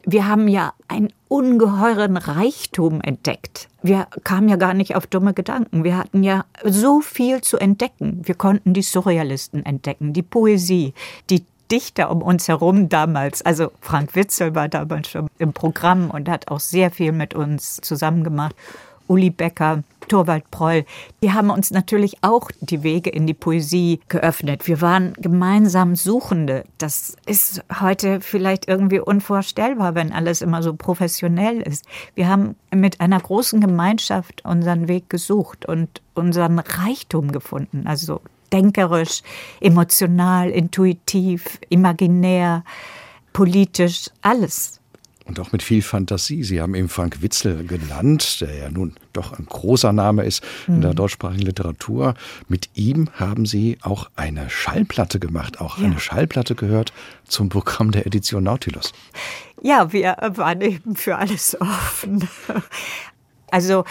[0.06, 3.68] Wir haben ja einen ungeheuren Reichtum entdeckt.
[3.82, 5.84] Wir kamen ja gar nicht auf dumme Gedanken.
[5.84, 8.22] Wir hatten ja so viel zu entdecken.
[8.24, 10.94] Wir konnten die Surrealisten entdecken, die Poesie,
[11.30, 13.42] die Dichter um uns herum damals.
[13.42, 17.78] Also Frank Witzel war damals schon im Programm und hat auch sehr viel mit uns
[17.82, 18.56] zusammen gemacht.
[19.08, 20.86] Uli Becker, Torwald Proll,
[21.22, 24.68] die haben uns natürlich auch die Wege in die Poesie geöffnet.
[24.68, 26.64] Wir waren gemeinsam Suchende.
[26.78, 31.86] Das ist heute vielleicht irgendwie unvorstellbar, wenn alles immer so professionell ist.
[32.16, 37.86] Wir haben mit einer großen Gemeinschaft unseren Weg gesucht und unseren Reichtum gefunden.
[37.88, 38.22] Also
[38.52, 39.22] denkerisch,
[39.62, 42.64] emotional, intuitiv, imaginär,
[43.34, 44.78] politisch, alles
[45.28, 46.44] und auch mit viel Fantasie.
[46.44, 50.82] Sie haben eben Frank Witzel genannt, der ja nun doch ein großer Name ist in
[50.82, 50.96] der mhm.
[50.96, 52.14] deutschsprachigen Literatur.
[52.48, 55.86] Mit ihm haben Sie auch eine Schallplatte gemacht, auch ja.
[55.86, 56.94] eine Schallplatte gehört
[57.28, 58.94] zum Programm der Edition Nautilus.
[59.62, 62.28] Ja, wir waren eben für alles offen.
[63.50, 63.86] Also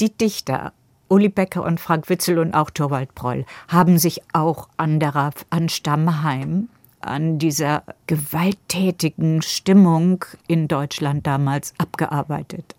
[0.00, 0.72] die Dichter
[1.08, 5.68] Uli Becker und Frank Witzel und auch Torwald Proll haben sich auch an, der, an
[5.68, 6.68] Stammheim
[7.00, 12.74] an dieser gewalttätigen Stimmung in Deutschland damals abgearbeitet.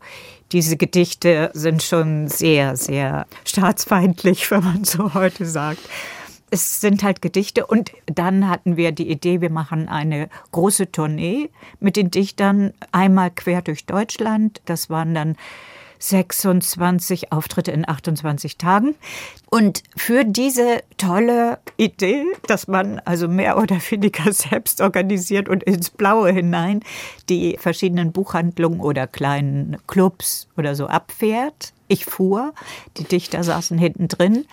[0.52, 5.82] Diese Gedichte sind schon sehr, sehr staatsfeindlich, wenn man so heute sagt.
[6.50, 11.50] Es sind halt Gedichte und dann hatten wir die Idee, wir machen eine große Tournee
[11.82, 14.62] mit den Dichtern einmal quer durch Deutschland.
[14.66, 15.36] Das waren dann
[16.00, 18.96] 26 Auftritte in 28 Tagen.
[19.50, 25.90] Und für diese tolle Idee, dass man also mehr oder weniger selbst organisiert und ins
[25.90, 26.82] Blaue hinein
[27.30, 31.74] die verschiedenen Buchhandlungen oder kleinen Clubs oder so abfährt.
[31.88, 32.54] Ich fuhr,
[32.98, 34.46] die Dichter saßen hinten drin.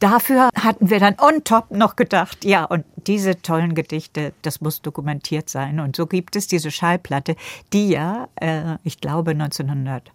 [0.00, 4.80] Dafür hatten wir dann on top noch gedacht, ja, und diese tollen Gedichte, das muss
[4.80, 5.78] dokumentiert sein.
[5.78, 7.36] Und so gibt es diese Schallplatte,
[7.74, 10.10] die ja, äh, ich glaube, 1900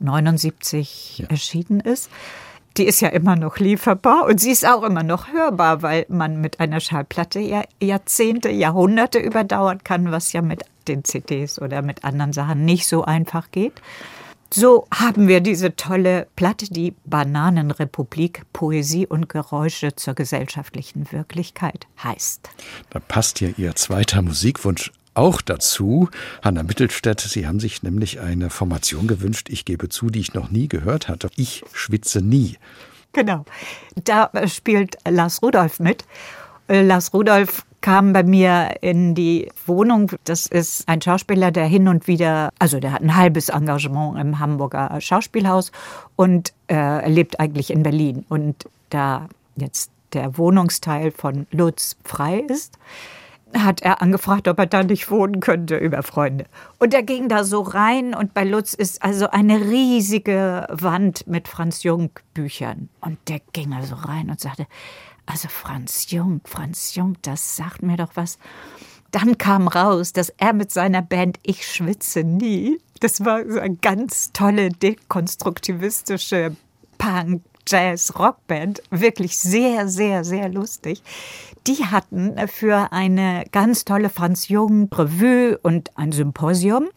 [0.00, 1.26] 79 ja.
[1.28, 2.10] erschienen ist.
[2.76, 6.40] Die ist ja immer noch lieferbar und sie ist auch immer noch hörbar, weil man
[6.40, 12.04] mit einer Schallplatte ja Jahrzehnte, Jahrhunderte überdauern kann, was ja mit den CDs oder mit
[12.04, 13.82] anderen Sachen nicht so einfach geht.
[14.52, 22.50] So haben wir diese tolle Platte, die Bananenrepublik Poesie und Geräusche zur gesellschaftlichen Wirklichkeit heißt.
[22.90, 26.08] Da passt ja Ihr zweiter Musikwunsch auch dazu.
[26.42, 30.50] Hanna Mittelstädt, Sie haben sich nämlich eine Formation gewünscht, ich gebe zu, die ich noch
[30.50, 31.30] nie gehört hatte.
[31.36, 32.56] Ich schwitze nie.
[33.12, 33.44] Genau.
[33.96, 36.04] Da spielt Lars Rudolf mit.
[36.68, 40.12] Lars Rudolf kam bei mir in die Wohnung.
[40.24, 44.38] Das ist ein Schauspieler, der hin und wieder, also der hat ein halbes Engagement im
[44.38, 45.72] Hamburger Schauspielhaus
[46.16, 48.24] und äh, lebt eigentlich in Berlin.
[48.28, 52.78] Und da jetzt der Wohnungsteil von Lutz frei ist,
[53.56, 56.46] hat er angefragt, ob er da nicht wohnen könnte über Freunde.
[56.78, 61.48] Und er ging da so rein und bei Lutz ist also eine riesige Wand mit
[61.48, 62.88] Franz Jung Büchern.
[63.00, 64.66] Und der ging also rein und sagte,
[65.26, 68.38] also Franz Jung, Franz Jung, das sagt mir doch was.
[69.10, 73.76] Dann kam raus, dass er mit seiner Band Ich schwitze nie, das war so eine
[73.76, 76.54] ganz tolle dekonstruktivistische
[76.98, 81.02] Punk, Jazz, Rockband, wirklich sehr, sehr, sehr lustig.
[81.68, 86.88] Die hatten für eine ganz tolle Franz Jung Revue und ein Symposium,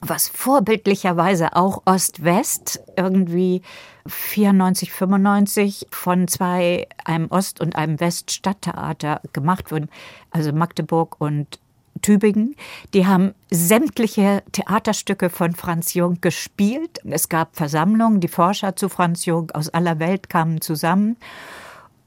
[0.00, 3.60] was vorbildlicherweise auch Ost-West irgendwie
[4.06, 9.90] 94, 95 von zwei, einem Ost- und einem West-Stadttheater gemacht wurden,
[10.30, 11.58] also Magdeburg und
[12.00, 12.54] Tübingen.
[12.94, 17.00] Die haben sämtliche Theaterstücke von Franz Jung gespielt.
[17.04, 21.16] Es gab Versammlungen, die Forscher zu Franz Jung aus aller Welt kamen zusammen.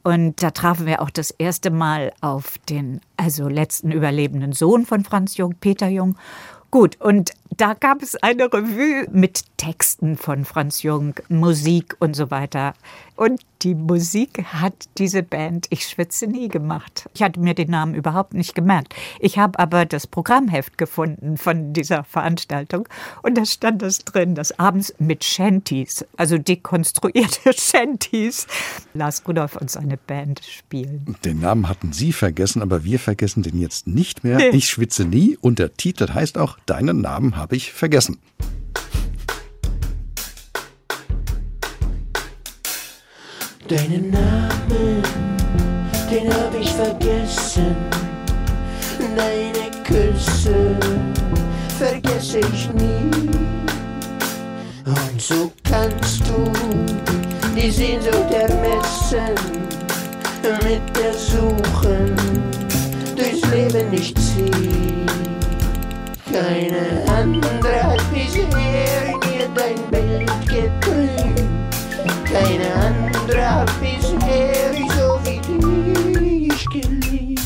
[0.04, 5.04] Und da trafen wir auch das erste Mal auf den also letzten überlebenden Sohn von
[5.04, 6.18] Franz Jung, Peter Jung.
[6.72, 12.32] Gut, und da gab es eine Revue mit Texten von Franz Jung, Musik und so
[12.32, 12.74] weiter.
[13.16, 17.08] Und die Musik hat diese Band Ich schwitze nie gemacht.
[17.14, 18.96] Ich hatte mir den Namen überhaupt nicht gemerkt.
[19.20, 22.90] Ich habe aber das Programmheft gefunden von dieser Veranstaltung
[23.22, 28.48] und da stand das drin, dass abends mit Shanties, also dekonstruierte Shanties,
[28.96, 31.16] Lars Rudolph und seine Band spielen.
[31.24, 34.38] Den Namen hatten Sie vergessen, aber wir vergessen den jetzt nicht mehr.
[34.38, 34.50] Nee.
[34.50, 38.20] Ich schwitze nie und der Titel heißt auch Deinen Namen habe ich vergessen.
[43.68, 45.02] Deinen Namen,
[46.12, 47.76] den hab ich vergessen.
[49.16, 50.78] Deine Küsse
[51.80, 53.30] vergesse ich nie.
[54.86, 56.52] Und so kannst du
[57.56, 59.34] die Sehnsucht ermessen,
[60.64, 62.16] mit der Suchen
[63.16, 65.02] durchs Leben nicht ziehen.
[66.32, 71.42] Keine andere hat bisher in ihr dein Bild getrübt.
[72.24, 77.42] Keine andere hat bisher so wie dich geliebt.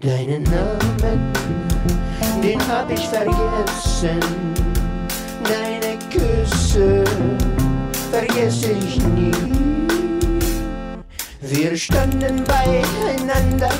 [0.00, 1.32] Deinen Namen,
[2.42, 4.18] den hab ich vergessen.
[5.44, 7.04] Deine Küsse
[8.10, 9.85] vergesse ich nie.
[11.48, 13.70] Wir standen beieinander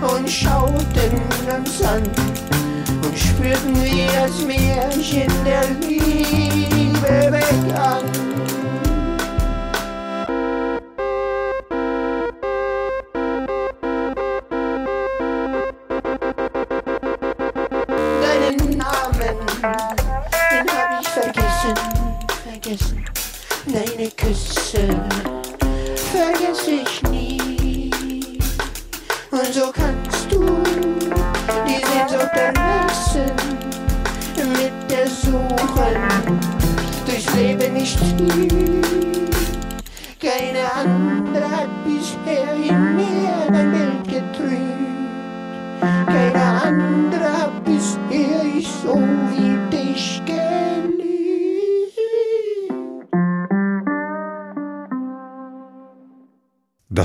[0.00, 2.02] und schauten uns an
[3.04, 8.33] und spürten, wie das Märchen der Liebe begann.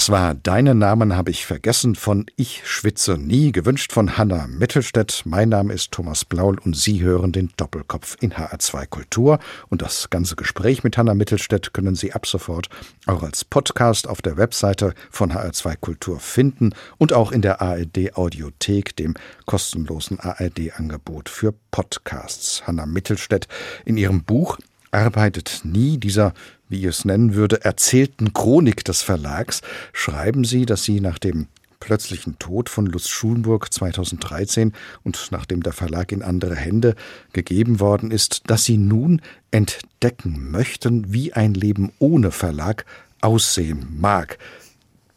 [0.10, 5.22] Das war Deinen Namen habe ich vergessen von Ich schwitze nie, gewünscht von Hanna Mittelstädt.
[5.26, 9.38] Mein Name ist Thomas Blaul und Sie hören den Doppelkopf in HR2 Kultur.
[9.70, 12.70] Und das ganze Gespräch mit Hanna Mittelstädt können Sie ab sofort
[13.06, 18.16] auch als Podcast auf der Webseite von HR2 Kultur finden und auch in der ARD
[18.16, 19.14] Audiothek, dem
[19.46, 22.66] kostenlosen ARD-Angebot für Podcasts.
[22.66, 23.48] Hanna Mittelstädt
[23.86, 24.58] in ihrem Buch
[24.92, 26.34] arbeitet nie dieser,
[26.68, 29.62] wie ich es nennen würde, erzählten Chronik des Verlags,
[29.94, 31.48] schreiben Sie, dass Sie nach dem
[31.80, 34.74] plötzlichen Tod von Lutz Schulenburg 2013
[35.04, 36.96] und nachdem der Verlag in andere Hände
[37.34, 39.22] gegeben worden ist, dass Sie nun
[39.52, 42.86] entdecken möchten, wie ein Leben ohne Verlag
[43.22, 44.38] aussehen mag.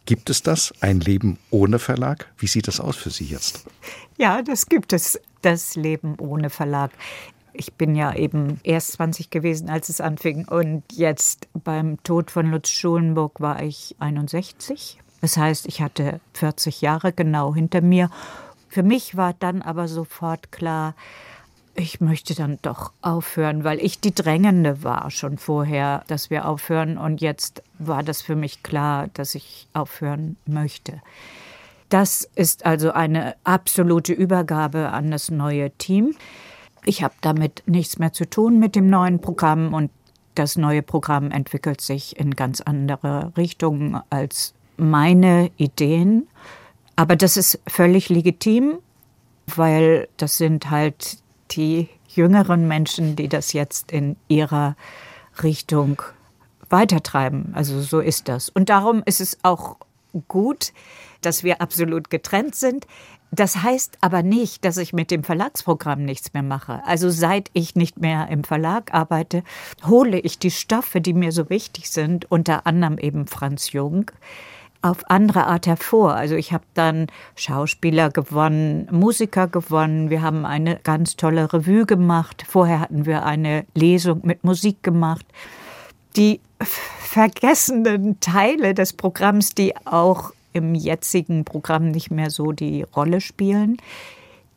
[0.04, 2.26] Gibt es das, ein Leben ohne Verlag?
[2.36, 3.64] Wie sieht das aus für Sie jetzt?
[4.18, 6.90] Ja, das gibt es, das Leben ohne Verlag.
[7.54, 10.46] Ich bin ja eben erst 20 gewesen, als es anfing.
[10.48, 14.98] Und jetzt beim Tod von Lutz Schulenburg war ich 61.
[15.20, 18.10] Das heißt, ich hatte 40 Jahre genau hinter mir.
[18.68, 20.94] Für mich war dann aber sofort klar,
[21.74, 26.98] ich möchte dann doch aufhören, weil ich die Drängende war schon vorher, dass wir aufhören.
[26.98, 31.00] Und jetzt war das für mich klar, dass ich aufhören möchte.
[31.88, 36.14] Das ist also eine absolute Übergabe an das neue Team.
[36.84, 39.90] Ich habe damit nichts mehr zu tun mit dem neuen Programm und
[40.34, 46.28] das neue Programm entwickelt sich in ganz andere Richtungen als meine Ideen.
[46.96, 48.78] Aber das ist völlig legitim,
[49.46, 51.18] weil das sind halt
[51.50, 54.76] die jüngeren Menschen, die das jetzt in ihrer
[55.42, 56.02] Richtung
[56.68, 57.52] weitertreiben.
[57.54, 58.48] Also so ist das.
[58.48, 59.76] Und darum ist es auch
[60.28, 60.72] gut,
[61.20, 62.86] dass wir absolut getrennt sind.
[63.34, 66.82] Das heißt aber nicht, dass ich mit dem Verlagsprogramm nichts mehr mache.
[66.84, 69.42] Also seit ich nicht mehr im Verlag arbeite,
[69.86, 74.10] hole ich die Stoffe, die mir so wichtig sind, unter anderem eben Franz Jung,
[74.82, 76.14] auf andere Art hervor.
[76.14, 80.10] Also ich habe dann Schauspieler gewonnen, Musiker gewonnen.
[80.10, 82.44] Wir haben eine ganz tolle Revue gemacht.
[82.46, 85.24] Vorher hatten wir eine Lesung mit Musik gemacht.
[86.16, 93.20] Die vergessenen Teile des Programms, die auch im jetzigen Programm nicht mehr so die Rolle
[93.20, 93.78] spielen,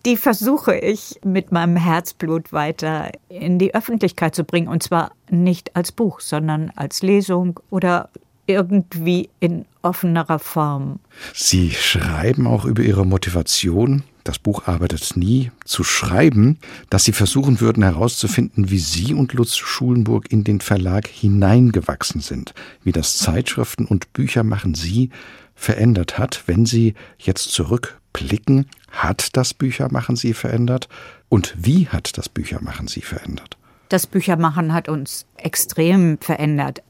[0.06, 4.68] die versuche ich mit meinem Herzblut weiter in die Öffentlichkeit zu bringen.
[4.68, 8.10] Und zwar nicht als Buch, sondern als Lesung oder
[8.46, 11.00] irgendwie in offenerer Form.
[11.34, 17.60] Sie schreiben auch über Ihre Motivation, das Buch arbeitet nie, zu schreiben, dass Sie versuchen
[17.60, 23.86] würden herauszufinden, wie Sie und Lutz Schulenburg in den Verlag hineingewachsen sind, wie das Zeitschriften
[23.86, 25.10] und Bücher machen Sie
[25.56, 30.90] verändert hat, wenn Sie jetzt zurückblicken, hat das Büchermachen Sie verändert
[31.30, 33.58] und wie hat das Büchermachen Sie verändert?
[33.90, 36.82] Das Büchermachen hat uns extrem verändert.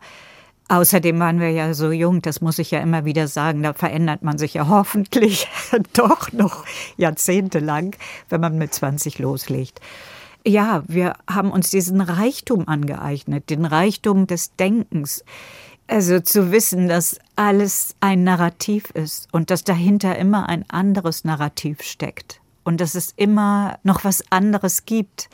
[0.68, 4.24] Außerdem waren wir ja so jung, das muss ich ja immer wieder sagen, da verändert
[4.24, 5.47] man sich ja hoffentlich
[5.93, 6.66] doch noch
[6.97, 7.95] jahrzehntelang,
[8.30, 9.80] wenn man mit 20 loslegt.
[10.47, 15.24] Ja, wir haben uns diesen Reichtum angeeignet, den Reichtum des Denkens.
[15.88, 21.83] Also zu wissen, dass alles ein Narrativ ist und dass dahinter immer ein anderes Narrativ
[21.83, 25.29] steckt und dass es immer noch was anderes gibt,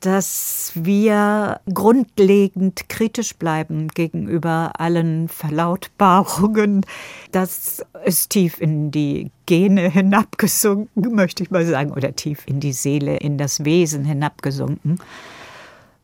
[0.00, 6.84] dass wir grundlegend kritisch bleiben gegenüber allen Verlautbarungen.
[7.32, 12.72] Das ist tief in die Gene hinabgesunken, möchte ich mal sagen, oder tief in die
[12.72, 14.98] Seele, in das Wesen hinabgesunken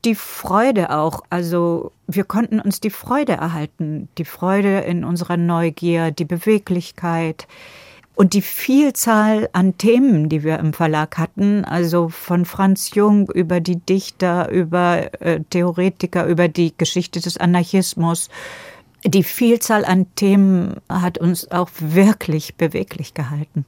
[0.05, 1.21] die Freude auch.
[1.29, 7.47] Also wir konnten uns die Freude erhalten, die Freude in unserer Neugier, die Beweglichkeit.
[8.15, 13.59] Und die Vielzahl an Themen, die wir im Verlag hatten, also von Franz Jung über
[13.59, 18.29] die Dichter, über äh, Theoretiker, über die Geschichte des Anarchismus,
[19.05, 23.65] die Vielzahl an Themen hat uns auch wirklich beweglich gehalten.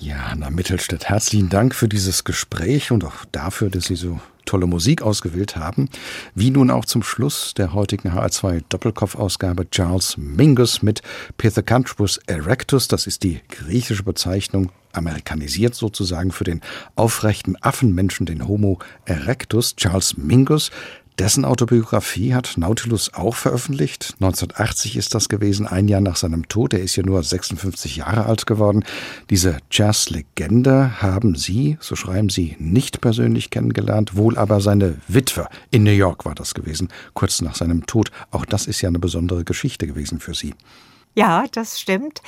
[0.00, 4.66] Ja, Hanna Mittelstädt, herzlichen Dank für dieses Gespräch und auch dafür, dass Sie so tolle
[4.66, 5.90] Musik ausgewählt haben.
[6.34, 11.02] Wie nun auch zum Schluss der heutigen HR2 Doppelkopf-Ausgabe Charles Mingus mit
[11.36, 12.88] Pithecanthropus erectus.
[12.88, 16.62] Das ist die griechische Bezeichnung, amerikanisiert sozusagen für den
[16.96, 19.76] aufrechten Affenmenschen, den Homo erectus.
[19.76, 20.70] Charles Mingus,
[21.18, 24.14] dessen Autobiografie hat Nautilus auch veröffentlicht.
[24.20, 26.72] 1980 ist das gewesen, ein Jahr nach seinem Tod.
[26.72, 28.84] Er ist ja nur 56 Jahre alt geworden.
[29.30, 35.48] Diese Jazz-Legende haben Sie, so schreiben Sie, nicht persönlich kennengelernt, wohl aber seine Witwe.
[35.70, 38.10] In New York war das gewesen, kurz nach seinem Tod.
[38.30, 40.54] Auch das ist ja eine besondere Geschichte gewesen für Sie.
[41.14, 42.22] Ja, das stimmt.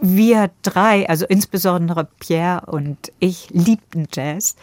[0.00, 4.56] Wir drei, also insbesondere Pierre und ich, liebten Jazz.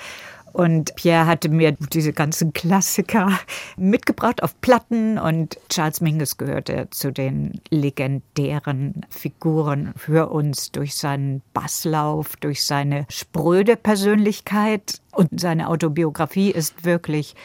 [0.53, 3.39] Und Pierre hatte mir diese ganzen Klassiker
[3.77, 11.41] mitgebracht auf Platten und Charles Mingus gehörte zu den legendären Figuren für uns durch seinen
[11.53, 17.35] Basslauf, durch seine spröde Persönlichkeit und seine Autobiografie ist wirklich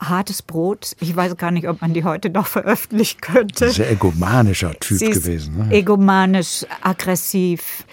[0.00, 0.96] hartes Brot.
[1.00, 3.70] Ich weiß gar nicht, ob man die heute noch veröffentlichen könnte.
[3.70, 5.58] Sehr egomanischer Typ gewesen.
[5.58, 5.74] Ne?
[5.74, 7.84] Egomanisch, aggressiv.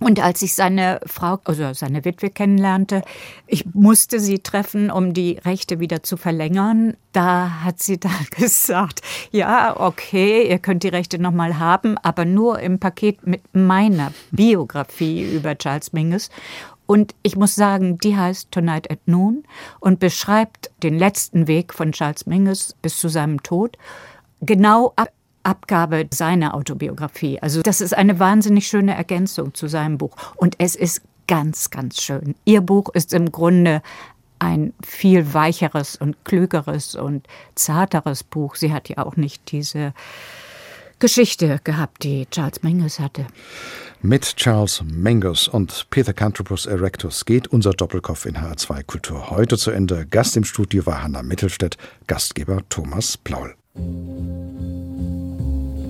[0.00, 3.02] Und als ich seine Frau, also seine Witwe kennenlernte,
[3.46, 6.96] ich musste sie treffen, um die Rechte wieder zu verlängern.
[7.12, 12.60] Da hat sie dann gesagt, ja, okay, ihr könnt die Rechte nochmal haben, aber nur
[12.60, 16.30] im Paket mit meiner Biografie über Charles Mingus.
[16.86, 19.44] Und ich muss sagen, die heißt Tonight at Noon
[19.80, 23.76] und beschreibt den letzten Weg von Charles Mingus bis zu seinem Tod
[24.40, 25.10] genau ab
[25.42, 27.40] Abgabe seiner Autobiografie.
[27.40, 30.16] Also das ist eine wahnsinnig schöne Ergänzung zu seinem Buch.
[30.36, 32.34] Und es ist ganz, ganz schön.
[32.44, 33.82] Ihr Buch ist im Grunde
[34.38, 38.56] ein viel weicheres und klügeres und zarteres Buch.
[38.56, 39.92] Sie hat ja auch nicht diese
[40.98, 43.26] Geschichte gehabt, die Charles Mingus hatte.
[44.02, 49.70] Mit Charles Mingus und Peter Cantrobus Erectus geht unser Doppelkopf in H2 Kultur heute zu
[49.70, 50.06] Ende.
[50.06, 51.76] Gast im Studio war Hanna Mittelstädt,
[52.06, 53.59] Gastgeber Thomas Plaul.
[53.74, 53.84] Thank
[55.78, 55.89] you.